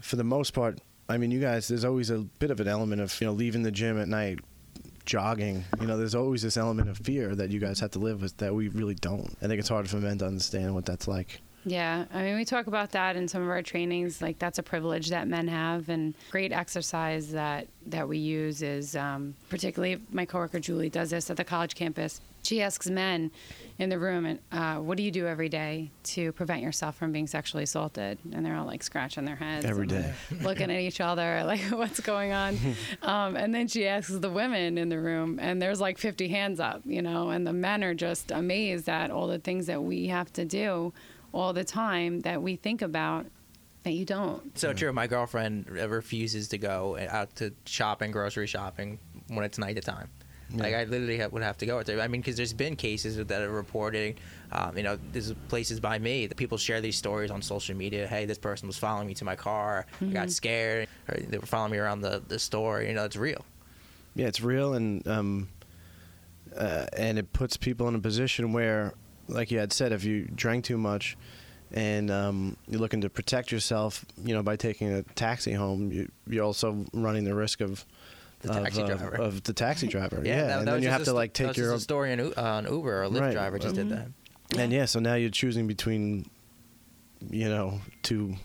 [0.00, 3.00] For the most part, I mean, you guys, there's always a bit of an element
[3.02, 4.38] of you know leaving the gym at night,
[5.04, 5.64] jogging.
[5.80, 8.36] You know, there's always this element of fear that you guys have to live with
[8.38, 9.36] that we really don't.
[9.42, 11.40] I think it's hard for men to understand what that's like.
[11.66, 14.20] Yeah, I mean, we talk about that in some of our trainings.
[14.20, 18.96] Like that's a privilege that men have, and great exercise that that we use is
[18.96, 22.20] um, particularly my coworker Julie does this at the college campus.
[22.42, 23.30] She asks men
[23.78, 27.26] in the room, uh, "What do you do every day to prevent yourself from being
[27.26, 30.12] sexually assaulted?" And they're all like scratching their heads Every day.
[30.42, 32.58] looking at each other, like, "What's going on?"
[33.02, 36.60] um, and then she asks the women in the room, and there's like 50 hands
[36.60, 40.08] up, you know, and the men are just amazed at all the things that we
[40.08, 40.92] have to do
[41.34, 43.26] all the time that we think about
[43.82, 44.56] that you don't.
[44.56, 44.92] So true.
[44.92, 50.08] My girlfriend refuses to go out to shopping, grocery shopping, when it's night time.
[50.54, 52.00] Like I literally have, would have to go with her.
[52.00, 54.14] I mean, because there's been cases that are reporting.
[54.52, 58.06] Um, you know, there's places by me that people share these stories on social media.
[58.06, 59.86] Hey, this person was following me to my car.
[60.00, 60.86] I got scared.
[61.08, 62.82] Or they were following me around the, the store.
[62.82, 63.44] You know, it's real.
[64.14, 65.48] Yeah, it's real, and um,
[66.56, 68.94] uh, and it puts people in a position where,
[69.28, 71.16] like you had said, if you drank too much,
[71.72, 76.10] and um, you're looking to protect yourself, you know, by taking a taxi home, you,
[76.28, 77.84] you're also running the risk of
[78.42, 79.08] The of, taxi uh, driver.
[79.16, 80.22] of the taxi driver.
[80.24, 81.80] yeah, that- that and was then you have a to like take your own a
[81.80, 83.32] story on, U- on Uber or a Lyft Right.
[83.32, 83.90] driver just did Mhm.
[83.90, 84.08] that.
[84.58, 86.28] And yeah, so now you're choosing between,
[87.30, 88.36] you know, two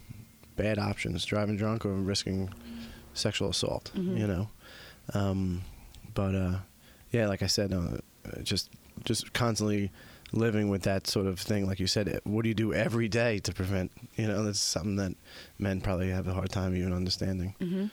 [0.55, 2.49] bad options: driving drunk or risking
[3.13, 3.91] sexual assault.
[3.95, 4.17] Mhm.
[4.17, 4.49] You know,
[5.13, 5.61] um,
[6.15, 6.59] but uh,
[7.11, 7.97] yeah, like I said, uh,
[8.43, 8.69] just
[9.03, 9.91] just constantly
[10.31, 11.65] living with that sort of thing.
[11.65, 13.91] Like you said, what do you do every day to prevent?
[14.15, 15.13] You know, that's something that
[15.57, 17.55] men probably have a hard time even understanding.
[17.59, 17.85] hmm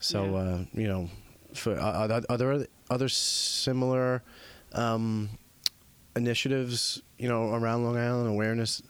[0.00, 0.36] So Yeah.
[0.38, 1.08] uh, you know,
[1.54, 4.22] for are, are are there other similar
[4.72, 5.30] um,
[6.16, 8.82] initiatives, you know, around Long Island awareness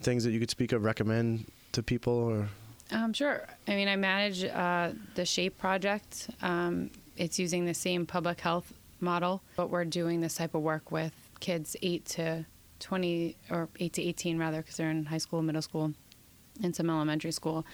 [0.00, 2.48] things that you could speak of, recommend to people, or
[2.90, 3.46] Um, sure.
[3.66, 6.28] I mean, I manage uh, the Shape project.
[6.42, 10.90] Um, it's using the same public health model, but we're doing this type of work
[10.92, 11.12] with
[11.44, 12.46] kids 8 to
[12.80, 15.92] 20, or 8 to 18 rather, because they're in high school, middle school,
[16.62, 17.66] and some elementary school.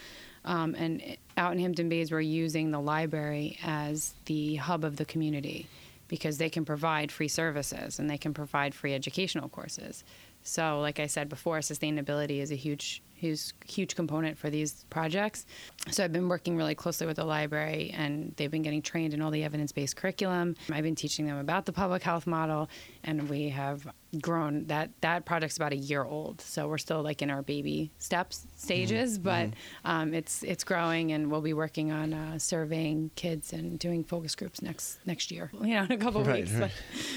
[0.44, 5.04] Um, and out in Hampton Bays, we're using the library as the hub of the
[5.04, 5.68] community
[6.08, 10.02] because they can provide free services and they can provide free educational courses.
[10.42, 15.46] So, like I said before, sustainability is a huge, huge, huge component for these projects.
[15.90, 19.20] So, I've been working really closely with the library, and they've been getting trained in
[19.20, 20.56] all the evidence-based curriculum.
[20.72, 22.68] I've been teaching them about the public health model,
[23.04, 23.86] and we have
[24.20, 24.66] grown.
[24.66, 28.46] That that project's about a year old, so we're still like in our baby steps
[28.56, 29.50] stages, but
[29.84, 34.34] um, it's it's growing, and we'll be working on uh, surveying kids and doing focus
[34.34, 35.50] groups next next year.
[35.60, 36.52] You know, in a couple Right, weeks.
[36.52, 36.72] right.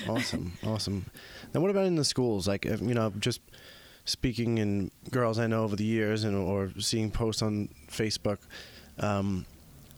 [0.07, 1.05] awesome, awesome.
[1.53, 2.47] Now, what about in the schools?
[2.47, 3.41] Like, if, you know, just
[4.05, 8.39] speaking in girls I know over the years, and or seeing posts on Facebook.
[8.99, 9.45] Um,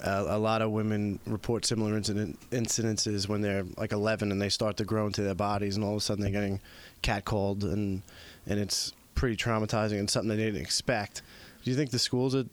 [0.06, 4.50] a, a lot of women report similar incident incidences when they're like 11 and they
[4.50, 6.62] start to grow into their bodies, and all of a sudden they're getting
[7.04, 8.02] catcalled, and
[8.48, 11.22] and it's pretty traumatizing and something they didn't expect.
[11.64, 12.46] Do you think the schools are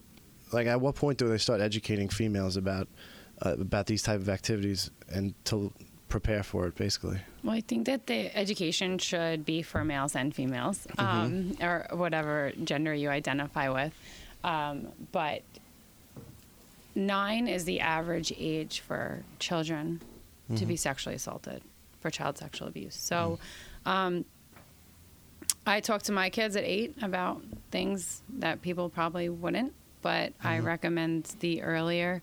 [0.52, 2.88] like at what point do they start educating females about
[3.44, 5.72] uh, about these type of activities and to
[6.08, 7.18] prepare for it, basically?
[7.42, 12.52] Well, I think that the education should be for males and females, um, or whatever
[12.64, 13.92] gender you identify with.
[14.44, 15.42] Um, but
[16.94, 20.00] nine is the average age for children
[20.56, 21.62] to be sexually assaulted
[22.00, 22.94] for child sexual abuse.
[22.94, 23.38] So
[23.86, 24.24] um,
[25.66, 30.58] I talk to my kids at eight about things that people probably wouldn't, but I
[30.58, 32.20] recommend the earlier,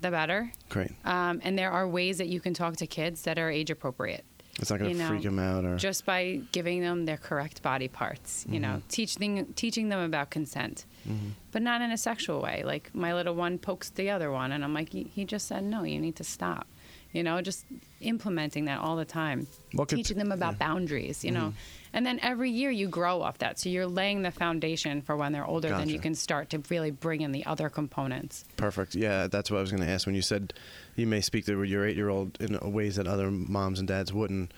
[0.00, 0.50] the better.
[0.70, 0.92] Great.
[1.04, 4.24] Um, and there are ways that you can talk to kids that are age appropriate.
[4.58, 7.88] It's not going to freak them out, or Just by giving them their correct body
[7.88, 11.30] parts, you know, teaching teaching them about consent, Mm-hmm.
[11.50, 12.62] but not in a sexual way.
[12.64, 15.64] Like my little one pokes the other one, and I'm like, he he just said
[15.64, 15.82] no.
[15.82, 16.66] You need to stop.
[17.12, 17.66] You know, just
[18.00, 21.22] implementing that all the time, What could- teaching them about boundaries.
[21.24, 21.92] You know, mm-hmm.
[21.92, 23.58] and then every year you grow off that.
[23.60, 25.68] So you're laying the foundation for when they're older.
[25.68, 28.44] Then you can start to really bring in the other components.
[28.56, 28.94] perfect.
[28.94, 30.06] Yeah, that's what I was going to ask.
[30.06, 30.54] When you said
[30.96, 34.52] you may speak to your eight-year-old in ways that other moms and dads wouldn't,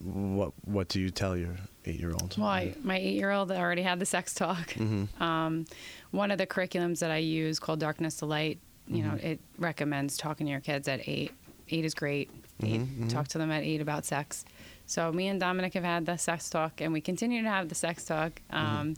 [0.00, 2.36] what what do you tell your eight-year-old?
[2.38, 4.70] Well, I, my eight-year-old already had the sex talk.
[4.74, 5.22] Mm-hmm.
[5.22, 5.64] Um,
[6.10, 9.26] one of the curriculums that I use called Darkness to Light, you know, Mm-hmm.
[9.26, 11.32] it recommends talking to your kids at eight.
[11.70, 12.30] Eight is great.
[12.62, 14.44] 8 Mm-hmm, Talk to them at eight about sex.
[14.86, 17.74] So me and Dominic have had the sex talk, and we continue to have the
[17.74, 18.40] sex talk.
[18.52, 18.66] Mm-hmm.
[18.80, 18.94] Um,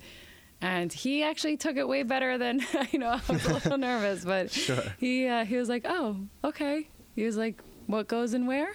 [0.61, 2.61] And he actually took it way better than
[2.93, 3.09] you know.
[3.11, 4.83] I was a little nervous, but Sure.
[4.99, 8.71] he uh, he was like, "Oh, okay." He was like, "What goes in where?"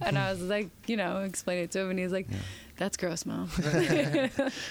[0.00, 2.26] and I was like, you know, explain it to him, and he's was like,
[2.76, 3.48] "That's gross, mom."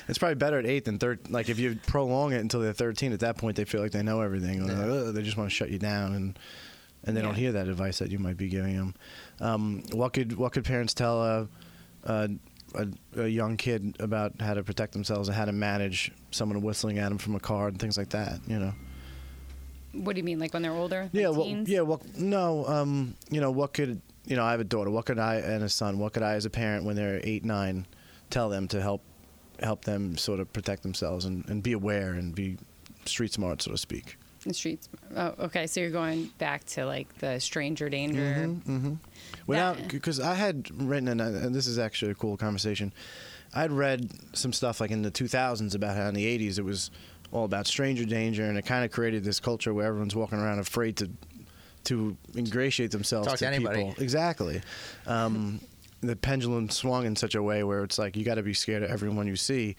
[0.08, 1.32] It's probably better at eight than third.
[1.32, 4.04] Like if you prolong it until they're 13, at that point they feel like they
[4.04, 4.62] know everything.
[4.62, 6.40] Or they're like, they just want to shut you down, and
[7.06, 8.96] and they don't hear that advice that you might be giving them.
[9.40, 11.48] Um, what could what could parents tell a,
[12.04, 12.30] a
[12.76, 17.00] a a young kid about how to protect themselves and how to manage someone whistling
[17.00, 18.40] at them from a car and things like that?
[18.48, 18.74] You know.
[20.04, 21.04] What do you mean, like when they're older?
[21.04, 21.70] Like Yeah, well, teens?
[21.70, 24.90] yeah, well, no, um, you know, what could, you know, I have a daughter.
[24.90, 26.00] What could I and a son?
[26.00, 27.86] What could I, as a parent, when they're eight, nine,
[28.30, 29.02] tell them to help,
[29.62, 32.58] help them sort of protect themselves and, and be aware and be
[33.06, 34.18] street smart, so to speak.
[34.46, 34.90] The streets.
[35.16, 35.66] Oh, okay.
[35.66, 38.22] So you're going back to like the stranger danger.
[38.22, 38.94] Mm-hmm.
[39.48, 42.94] Without, because I had written, and, I, and this is actually a cool conversation.
[43.56, 46.92] I'd read some stuff like in the 2000s about how in the 80s it was
[47.36, 50.60] all about stranger danger, and it kind of created this culture where everyone's walking around
[50.60, 51.10] afraid to
[51.84, 53.84] to ingratiate themselves Talk to anybody.
[53.86, 54.04] people.
[54.04, 54.62] Exactly.
[55.06, 55.60] Um,
[56.02, 58.82] the pendulum swung in such a way where it's like you got to be scared
[58.84, 59.76] of everyone you see.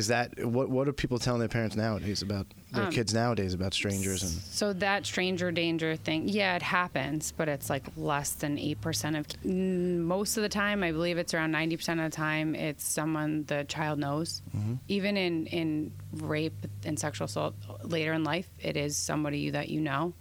[0.00, 0.70] Is that what?
[0.70, 4.32] What are people telling their parents nowadays about their Um, kids nowadays about strangers and?
[4.32, 9.14] So that stranger danger thing, yeah, it happens, but it's like less than eight percent
[9.16, 9.26] of.
[9.44, 13.44] Most of the time, I believe it's around ninety percent of the time, it's someone
[13.44, 14.40] the child knows.
[14.56, 14.74] Mm-hmm.
[14.88, 19.80] Even in in rape and sexual assault later in life, it is somebody that you
[19.82, 20.14] know.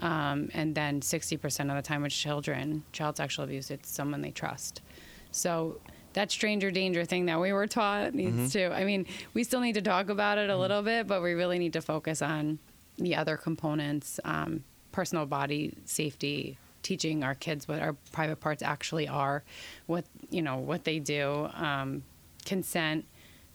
[0.00, 4.30] Um, and then 60% of the time with children, child sexual abuse, it's someone they
[4.30, 4.80] trust.
[5.32, 5.80] So
[6.18, 9.74] that stranger danger thing that we were taught needs to, I mean, we still need
[9.74, 12.58] to talk about it a little bit, but we really need to focus on
[12.96, 19.06] the other components um, personal body safety, teaching our kids what our private parts actually
[19.06, 19.44] are,
[19.86, 22.02] what, you know, what they do, um,
[22.44, 23.04] consent,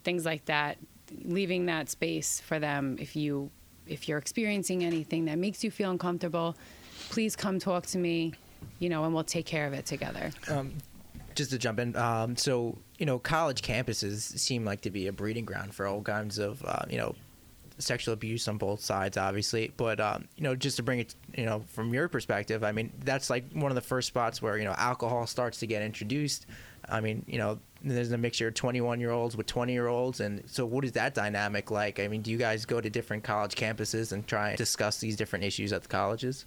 [0.05, 0.77] things like that,
[1.25, 3.51] leaving that space for them if you
[3.87, 6.55] if you're experiencing anything that makes you feel uncomfortable,
[7.09, 8.31] please come talk to me,
[8.79, 10.31] you know, and we'll take care of it together.
[10.47, 10.71] Um,
[11.35, 15.13] just to jump in, um, so you know, college campuses seem like to be a
[15.13, 17.15] breeding ground for all kinds of uh, you know
[17.79, 19.73] sexual abuse on both sides, obviously.
[19.75, 22.91] But um, you know, just to bring it, you know, from your perspective, I mean,
[23.03, 26.45] that's like one of the first spots where you know alcohol starts to get introduced.
[26.87, 30.19] I mean, you know, there's a mixture of 21 year olds with 20 year olds,
[30.19, 31.99] and so what is that dynamic like?
[31.99, 35.15] I mean, do you guys go to different college campuses and try and discuss these
[35.15, 36.45] different issues at the colleges?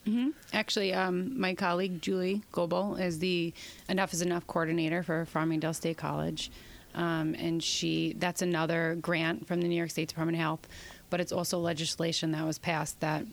[0.52, 3.52] Actually, um, my colleague Julie Goebel is the
[3.88, 6.50] Enough is Enough coordinator for Farmingdale State College.
[6.94, 10.66] Um, and she that's another grant from the New York State Department of Health,
[11.10, 13.26] but it's also legislation that was passed that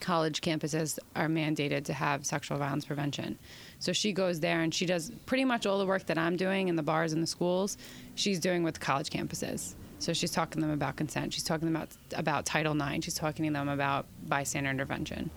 [0.00, 3.38] college campuses are mandated to have sexual violence prevention.
[3.78, 6.68] So she goes there and she does pretty much all the work that I'm doing
[6.68, 7.76] in the bars and the schools.
[8.14, 9.74] She's doing with college campuses.
[9.98, 11.32] So she's talking to them about consent.
[11.32, 13.04] She's talking them about about Title IX.
[13.04, 15.30] She's talking to them about bystander intervention.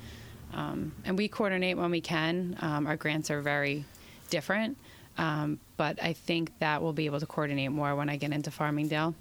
[0.53, 2.57] Um, and we coordinate when we can.
[2.59, 3.85] Um, our grants are very
[4.29, 4.77] different,
[5.17, 8.49] um, but I think that we'll be able to coordinate more when I get into
[8.49, 9.13] Farmingdale,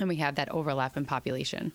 [0.00, 1.72] and we have that overlap in population.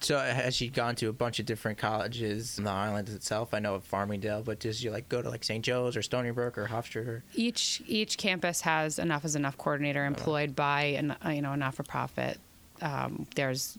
[0.00, 3.52] So has she gone to a bunch of different colleges in the island itself?
[3.52, 5.64] I know of Farmingdale, but does she like go to like St.
[5.64, 7.22] Joe's or Stony Brook or Hofstra?
[7.34, 11.56] Each each campus has enough is enough coordinator employed by an uh, you know a
[11.56, 12.38] not for profit.
[12.80, 13.76] Um, there's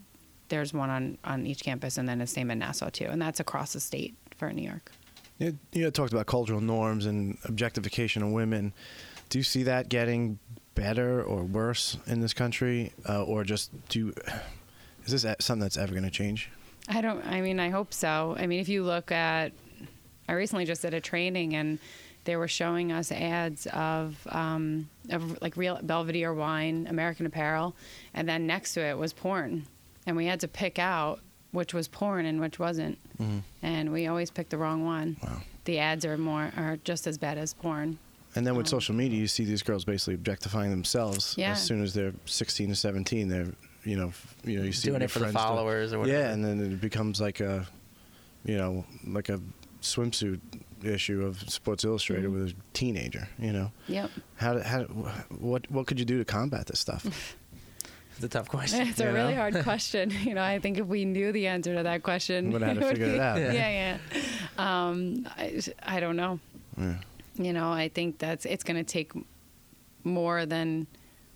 [0.49, 3.39] there's one on on each campus, and then the same in Nassau too, and that's
[3.39, 4.91] across the state for New York.
[5.38, 8.73] You, you had talked about cultural norms and objectification of women.
[9.29, 10.38] Do you see that getting
[10.75, 13.99] better or worse in this country, uh, or just do?
[13.99, 14.13] You,
[15.13, 16.50] is this something that's ever going to change?
[16.88, 17.26] I don't.
[17.26, 18.36] I mean, I hope so.
[18.38, 19.52] I mean, if you look at,
[20.28, 21.80] I recently just did a training and
[22.26, 27.76] they were showing us ads of um, of like real Belvedere wine, American Apparel,
[28.13, 29.65] and then next to it was porn,
[30.06, 31.19] and we had to pick out
[31.52, 32.98] which was porn and which wasn't,
[33.63, 35.17] and we always picked the wrong one.
[35.24, 35.41] Wow.
[35.65, 37.98] The ads are more are just as bad as porn.
[38.36, 41.52] And then with Um, social media, you see these girls basically objectifying themselves Yeah.
[41.54, 43.28] as soon as they're 16 to 17.
[43.28, 43.48] They're,
[43.84, 45.39] you know, f- you know, you see Doing your it for the friends do.
[45.42, 46.18] followers or whatever.
[46.20, 47.68] Yeah, and then it becomes like a,
[48.46, 49.39] you know, like a
[49.82, 50.39] swimsuit
[50.84, 52.44] issue of Sports Illustrated Mm-hmm.
[52.44, 53.28] with a teenager.
[53.38, 54.84] You know, Yep, how, how,
[55.38, 57.36] what, what could you do to combat this stuff?
[58.22, 58.86] It's a tough question.
[58.86, 60.12] it's a You really hard question.
[60.12, 62.86] You know, I think if we knew the answer to that question, Would have to
[62.89, 63.38] figure it be- out.
[63.39, 64.22] Yeah, yeah.
[64.58, 66.38] Um, I, I don't know.
[66.78, 66.96] Yeah.
[67.36, 69.13] you know i think that's it's going to take
[70.04, 70.86] more than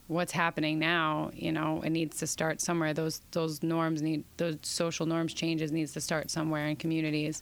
[0.08, 4.58] what's happening now you know it needs to start somewhere those those norms need those
[4.62, 7.42] social norms changes needs to start somewhere in communities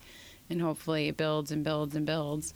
[0.50, 2.54] and hopefully it builds and builds and builds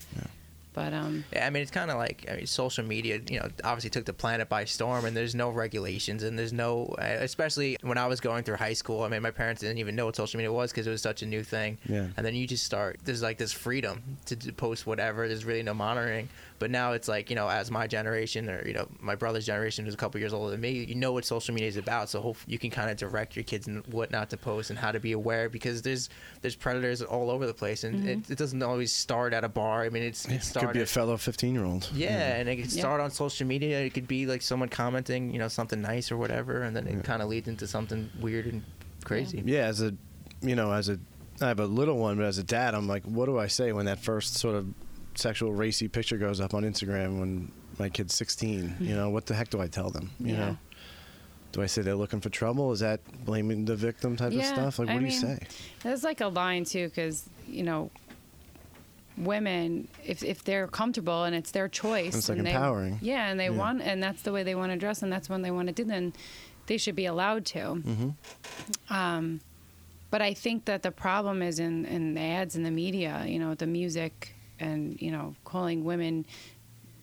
[0.74, 3.22] but um Yeah, I mean, it's kind of like I mean, social media.
[3.30, 6.94] You know, obviously took the planet by storm, and there's no regulations, and there's no,
[7.00, 9.04] uh, especially when I was going through high school.
[9.04, 11.22] I mean, my parents didn't even know what social media was because it was such
[11.24, 11.78] a new thing.
[11.88, 12.08] Yeah.
[12.18, 13.00] And then you just start.
[13.06, 15.30] There's like this freedom to, to post whatever.
[15.30, 16.28] There's really no monitoring.
[16.58, 19.86] But now it's like you know, as my generation or you know, my brother's generation
[19.86, 22.10] who's a couple years older than me, you know what social media is about.
[22.10, 24.80] So hopefully you can kind of direct your kids and what not to post and
[24.80, 26.10] how to be aware because there's
[26.42, 28.32] there's predators all over the place, and it, mm-hmm.
[28.32, 29.84] it doesn't always start at a bar.
[29.84, 31.90] I mean, it's it It could be a fellow 15 year old.
[31.94, 32.82] Yeah, and it could Yeah.
[32.82, 33.80] start on social media.
[33.82, 37.04] It could be like someone commenting, you know, something nice or whatever, and then it
[37.04, 38.64] kind of leads into something weird and
[39.04, 39.42] crazy.
[39.46, 39.94] Yeah, as a,
[40.42, 41.00] you know, as a,
[41.42, 43.72] I have a little one, but as a dad, I'm like, what do I say
[43.74, 44.68] when that first sort of
[45.18, 48.76] sexual racy picture goes up on Instagram when my kid's 16?
[48.80, 50.12] You know, what the heck do I tell them?
[50.20, 50.40] You Yeah.
[50.40, 50.58] know,
[51.52, 52.72] do I say they're looking for trouble?
[52.72, 54.80] Is that blaming the victim type of stuff?
[54.80, 55.40] Like, I what do you mean, say?
[55.84, 57.90] there's like a line too because you know
[59.18, 63.00] women if if they're comfortable and it's their choice It's, like, and they- empowering.
[63.02, 63.52] yeah and they Yeah.
[63.52, 65.74] want and that's the way they want to dress and that's when they want to
[65.74, 66.12] do then
[66.68, 68.94] they should be allowed to Mm-hmm.
[68.94, 69.40] um,
[70.12, 73.38] but I think that the problem is in, in the ads in the media, you
[73.40, 76.26] know, the music and, you know, calling women,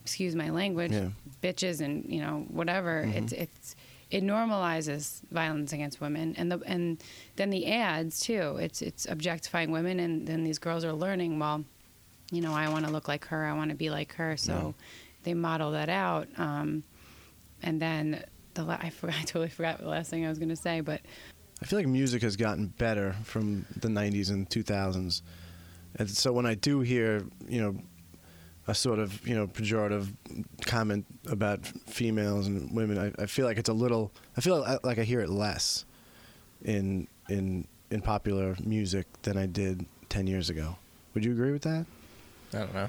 [0.05, 1.09] excuse my language, Yeah.
[1.43, 3.01] bitches and, you know, whatever.
[3.15, 3.77] It's, it's,
[4.11, 7.03] it normalizes violence against women and the, and
[7.37, 11.65] then the ads too, it's, it's objectifying women and then these girls are learning, well,
[12.31, 13.45] you know, I want to look like her.
[13.45, 14.37] I want to be like her.
[14.37, 14.85] So Yeah.
[15.25, 16.29] they model that out.
[16.37, 16.83] Um,
[17.63, 18.25] and then
[18.55, 20.81] the, la- I forgot, I totally forgot the last thing I was going to say,
[20.81, 21.01] but
[21.63, 25.23] I feel like music has gotten better from the 90s and 2000s.
[25.97, 27.77] And so when I do hear, you know,
[28.69, 30.13] a sort of you know pejorative
[30.67, 34.13] comment about females and women, I, I feel like it's a little.
[34.37, 35.85] I feel like I, like I hear it less
[36.65, 40.77] in in in popular music than I did ten years ago.
[41.15, 41.87] Would you agree with that?
[42.55, 42.89] I don't know.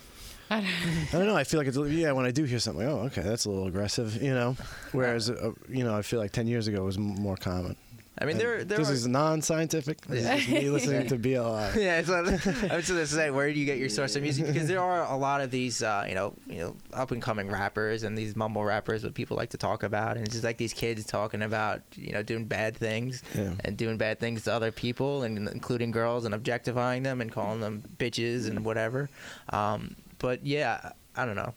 [0.50, 0.70] I don't-
[1.14, 1.36] I don't know.
[1.36, 2.12] I feel like it's yeah.
[2.12, 4.56] When I do hear something, oh, okay, that's a little aggressive, you know.
[4.92, 7.76] Whereas, uh, you know, I feel like ten years ago it was m- more common.
[8.20, 10.02] I mean, there, there this are, is non-scientific.
[10.02, 11.34] This is just me listening to BLI.
[11.84, 12.28] yeah, what,
[12.72, 14.46] I was going to say, where do you get your source of music?
[14.46, 17.50] Because there are a lot of these, uh, you know, you know, up and coming
[17.50, 20.58] rappers and these mumble rappers that people like to talk about, and it's just like
[20.58, 23.54] these kids talking about, you know, doing bad things Yeah.
[23.66, 27.62] and doing bad things to other people, and including girls, and objectifying them and calling
[27.62, 29.10] them bitches and whatever.
[29.50, 31.54] Um, but yeah, I don't know.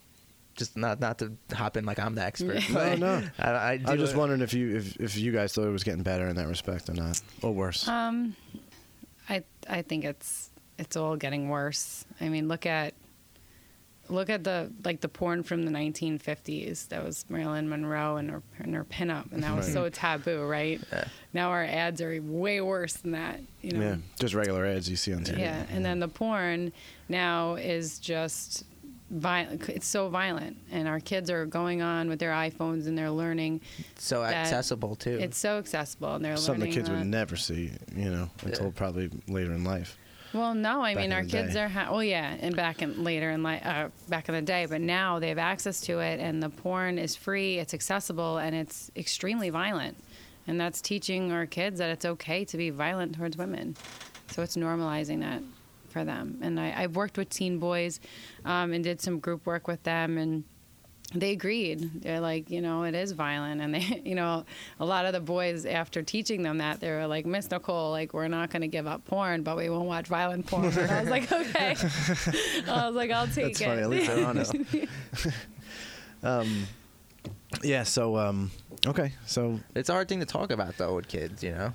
[0.56, 2.66] Just not not to hop in like I'm the expert.
[2.70, 3.22] No, but no.
[3.38, 5.70] I, I, I was just it- wondering if you if, if you guys thought it
[5.70, 7.86] was getting better in that respect or not, or worse.
[7.86, 8.34] Um,
[9.28, 12.04] I I think it's it's all getting worse.
[12.20, 12.94] I mean, look at
[14.08, 16.88] look at the like the porn from the 1950s.
[16.88, 19.74] That was Marilyn Monroe and her and her pinup, and that was Right.
[19.74, 20.80] so taboo, right?
[20.92, 21.04] Yeah.
[21.34, 23.40] Now our ads are way worse than that.
[23.62, 23.80] You know.
[23.80, 25.38] yeah, just regular ads you see on TV.
[25.40, 26.72] Yeah, and then the porn
[27.08, 28.64] now is just
[29.10, 29.68] violent.
[29.68, 33.60] It's so violent, and our kids are going on with their iPhones and they're learning.
[33.98, 35.18] so accessible too.
[35.20, 38.66] It's so accessible, and they're Something the kids that- would never see, you know, until
[38.66, 38.72] Yeah.
[38.74, 39.96] probably later in life.
[40.34, 41.62] Well, no, I back mean our kids day.
[41.62, 44.66] are ha- well, yeah, and back in later in like uh, back in the day,
[44.66, 48.54] but now they have access to it, and the porn is free, it's accessible, and
[48.54, 49.96] it's extremely violent,
[50.46, 53.76] and that's teaching our kids that it's okay to be violent towards women,
[54.30, 55.42] so it's normalizing that
[55.96, 56.38] for them.
[56.42, 58.00] And I, I've worked with teen boys,
[58.44, 60.44] um, and did some group work with them, and
[61.14, 62.02] they agreed.
[62.02, 64.44] They're like, you know, it is violent, and they, you know,
[64.78, 68.12] a lot of the boys after teaching them that they were like, Miss Nicole, like
[68.12, 70.66] we're not going to give up porn, but we won't watch violent porn.
[70.66, 71.76] And I was like, okay.
[72.68, 73.64] I was like, I'll take That's it.
[73.64, 73.82] funny.
[73.82, 74.54] At least they're honest.
[76.22, 76.66] um,
[77.62, 77.84] yeah.
[77.84, 78.50] So um,
[78.86, 79.12] okay.
[79.24, 81.72] So It's a hard thing to talk about though with kids, you know.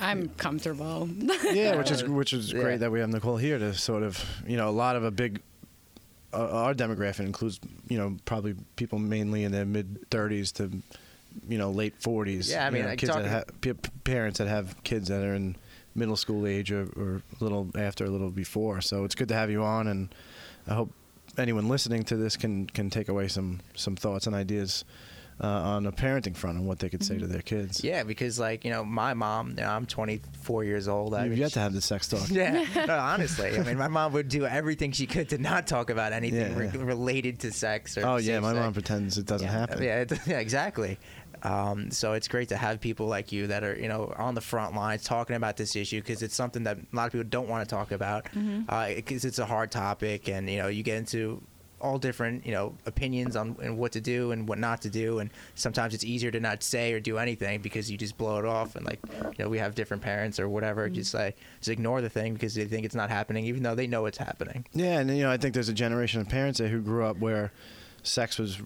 [0.00, 1.08] I'm comfortable.
[1.52, 2.60] yeah, which is which is Yeah.
[2.60, 5.10] great that we have Nicole here to sort of you know a lot of a
[5.10, 5.40] big.
[6.32, 10.70] Uh, our demographic includes, you know, probably people mainly in their mid 30s to,
[11.48, 12.50] you know, late 40s.
[12.50, 13.72] Yeah, I You mean, know, like kids talking- that have p-
[14.04, 15.56] parents that have kids that are in
[15.94, 18.82] middle school age or, or a little after, a little before.
[18.82, 20.14] So it's good to have you on, and
[20.66, 20.92] I hope
[21.38, 24.84] anyone listening to this can can take away some some thoughts and ideas
[25.40, 27.84] uh, on a parenting front on what they could say to their kids.
[27.84, 29.50] Yeah, because like you know, my mom.
[29.50, 31.14] You know, I'm 24 years old.
[31.14, 32.28] I You've mean, yet to have the sex talk.
[32.30, 35.90] Yeah, no, honestly, I mean, my mom would do everything she could to not talk
[35.90, 36.58] about anything Yeah.
[36.58, 37.96] re- related to sex.
[37.96, 38.60] Or Oh yeah, my sex.
[38.60, 39.52] mom pretends it doesn't yeah.
[39.52, 39.82] happen.
[39.82, 40.98] Yeah, it, yeah, exactly.
[41.44, 44.40] Um, so it's great to have people like you that are, you know, on the
[44.40, 47.48] front lines talking about this issue because it's something that a lot of people don't
[47.48, 51.40] want to talk about because it's a hard topic, and you know, you get into
[51.80, 55.18] all different, you know, opinions on and what to do and what not to do,
[55.18, 58.44] and sometimes it's easier to not say or do anything because you just blow it
[58.44, 60.94] off, and like, you know, we have different parents or whatever, mm-hmm.
[60.94, 63.86] just like just ignore the thing because they think it's not happening, even though they
[63.86, 64.66] know it's happening.
[64.72, 67.52] Yeah, and you know, I think there's a generation of parents who grew up where
[68.02, 68.60] sex was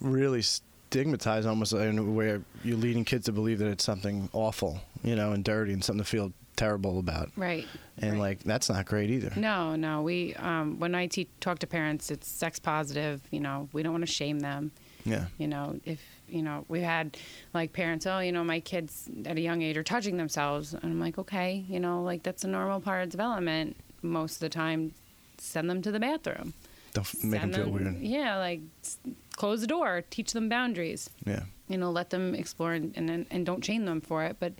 [0.00, 5.16] really stigmatized, almost, and where you're leading kids to believe that it's something awful, you
[5.16, 7.30] know, and dirty and something to feel terrible about.
[7.36, 7.66] right.
[7.98, 8.20] And right.
[8.20, 9.32] like that's not great either.
[9.36, 10.02] No, no.
[10.02, 13.20] We um, when I te- talk to parents, it's sex positive.
[13.30, 14.72] You know, we don't want to shame them.
[15.04, 15.26] Yeah.
[15.38, 17.16] You know, if you know, we had
[17.52, 20.84] like parents, oh, you know, my kids at a young age are touching themselves, and
[20.84, 23.76] I'm like, okay, you know, like that's a normal part of development.
[24.02, 24.92] Most of the time,
[25.38, 26.52] send them to the bathroom.
[26.94, 27.98] Don't make them Send feel weird.
[28.00, 28.98] Yeah, like s-
[29.36, 31.10] close the door, teach them boundaries.
[31.24, 31.42] Yeah.
[31.68, 34.52] You know, let them explore and and, and don't shame them for it, but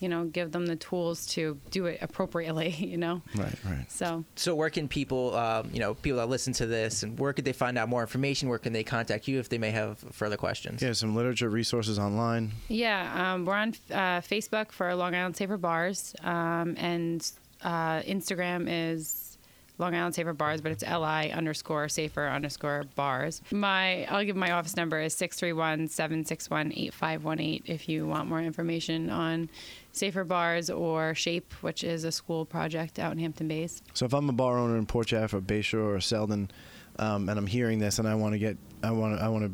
[0.00, 2.70] you know, give them the tools to do it appropriately.
[2.94, 3.54] You know, Right.
[3.64, 3.90] Right.
[3.90, 4.24] so.
[4.36, 7.44] So where can people, um, you know, people that listen to this, and where could
[7.44, 8.48] they find out more information?
[8.48, 10.82] Where can they contact you if they may have further questions?
[10.82, 10.92] Yeah.
[10.92, 12.52] Some literature resources online.
[12.68, 17.28] Yeah, um, we're on uh, Facebook for Long Island Safer Bars, um, and
[17.62, 19.38] uh, Instagram is
[19.78, 23.42] Long Island Safer Bars, but it's li underscore safer underscore bars.
[23.50, 29.48] My I'll give my office number is 631-761-8518 if you want more information on
[29.96, 33.82] Safer Bars or Shape, which is a school project out in Hampton Bays.
[33.94, 36.50] So if I'm a bar owner in Port Jeff or Bayshore or Selden,
[36.98, 39.44] um, and I'm hearing this and I want to get, I want to, I want
[39.44, 39.52] to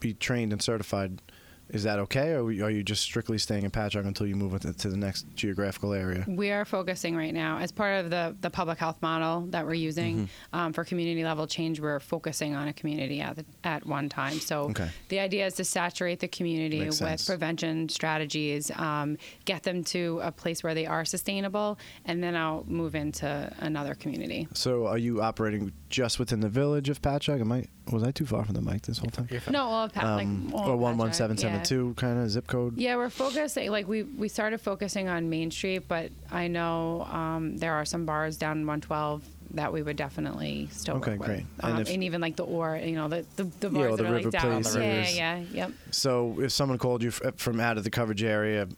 [0.00, 1.20] be trained and certified
[1.72, 4.88] is that okay, or are you just strictly staying in Patchogue until you move to
[4.88, 6.24] the next geographical area?
[6.26, 9.74] We are focusing right now, as part of the, the public health model that we're
[9.74, 10.56] using mm-hmm.
[10.56, 14.40] um, for community level change, we're focusing on a community at, the, at one time.
[14.40, 14.88] So okay.
[15.08, 17.26] the idea is to saturate the community Makes with sense.
[17.26, 22.64] prevention strategies, um, get them to a place where they are sustainable, and then I'll
[22.66, 24.48] move into another community.
[24.54, 27.40] So are you operating just within the village of Patchogue?
[27.40, 29.28] Am I, was I too far from the mic this whole time?
[29.50, 32.76] No, all of um, like, all Or 1177 to kind of zip code?
[32.76, 37.56] Yeah, we're focusing like we we started focusing on Main Street, but I know um,
[37.56, 41.36] there are some bars down 112 that we would definitely still okay, work great.
[41.38, 41.64] with.
[41.64, 43.96] Um, and, if, and, even like the or you know the the, the bars yeah,
[43.96, 44.62] that the are like down.
[44.62, 44.76] Place.
[44.76, 45.72] Yeah, yeah, yeah, yep.
[45.90, 48.68] So if someone called you from out of the coverage area,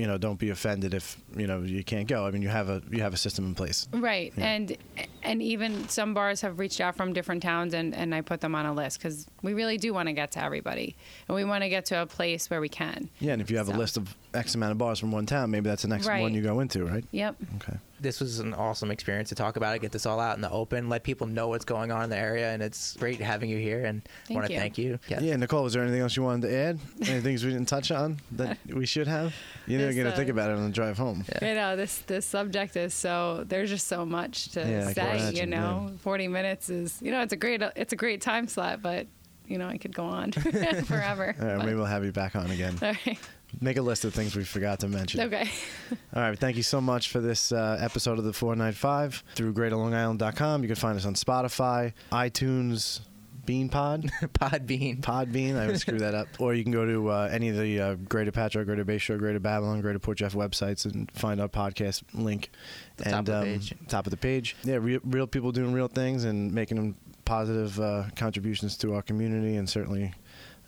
[0.00, 2.26] you know, don't be offended if you know you can't go.
[2.26, 3.86] I mean, you have a you have a system in place.
[3.92, 4.46] Right, Yeah.
[4.52, 4.76] and
[5.22, 8.54] and even some bars have reached out from different towns, and and I put them
[8.54, 10.96] on a list because we really do want to get to everybody,
[11.28, 13.10] and we want to get to a place where we can.
[13.20, 15.50] Yeah, and if you have a list of X amount of bars from one town,
[15.50, 16.20] maybe that's the next Right.
[16.22, 17.04] one you go into, right?
[17.10, 17.36] Yep.
[17.56, 17.76] Okay.
[18.00, 20.50] This was an awesome experience to talk about it, get this all out in the
[20.50, 23.58] open, let people know what's going on in the area, and it's great having you
[23.58, 23.84] here.
[23.84, 24.98] And Thank want to thank you.
[25.08, 25.36] Yeah.
[25.36, 26.78] Nicole, was there anything else you wanted to add?
[27.06, 29.34] Any things we didn't touch on that we should have?
[29.66, 31.24] You didn't This, get to uh, think about it on the drive home.
[31.42, 34.94] You know, this this subject is so there's just so much to Yeah, I can
[34.94, 35.18] say.
[35.18, 38.48] you imagine, know, 40 minutes is you know it's a great it's a great time
[38.48, 39.08] slot, but
[39.46, 40.32] you know I could go on
[40.86, 41.34] forever.
[41.38, 42.78] All right, but- maybe we'll have you back on again.
[42.82, 43.18] all right.
[43.60, 45.20] Make a list of things we forgot to mention.
[45.20, 45.50] Okay.
[46.14, 50.62] All right, thank you so much for this uh, episode of the 495 through greaterlongisland.com.
[50.62, 53.00] You can find us on Spotify, iTunes,
[53.46, 55.00] BeanPod, Podbean.
[55.00, 55.56] Podbean.
[55.56, 56.28] I would screw that up.
[56.38, 59.40] Or you can go to uh, any of the uh, Greater Patchogue, Greater Bayshore, Greater
[59.40, 62.50] Babylon, Greater Port Jeff websites and find our podcast link.
[62.96, 63.74] The top and of the um, page.
[63.88, 64.56] top of the page.
[64.62, 69.02] Yeah, real, real people doing real things and making them positive uh, contributions to our
[69.02, 69.56] community.
[69.56, 70.14] And certainly,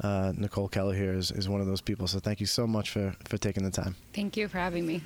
[0.01, 2.07] uh, Nicole Keller here is, is one of those people.
[2.07, 3.95] So thank you so much for, for taking the time.
[4.13, 5.03] Thank you for having me.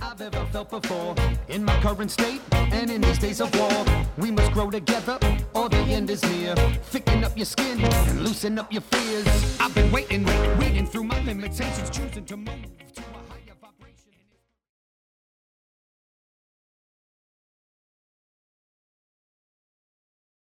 [0.00, 1.14] I've ever felt before.
[1.48, 3.84] In my current state and in these days of war,
[4.18, 5.18] we must grow together
[5.54, 6.54] or the end is near.
[6.54, 9.60] Thicken up your skin and loosen up your fears.
[9.60, 10.24] I've been waiting,
[10.58, 13.13] reading through my limitations, choosing to move.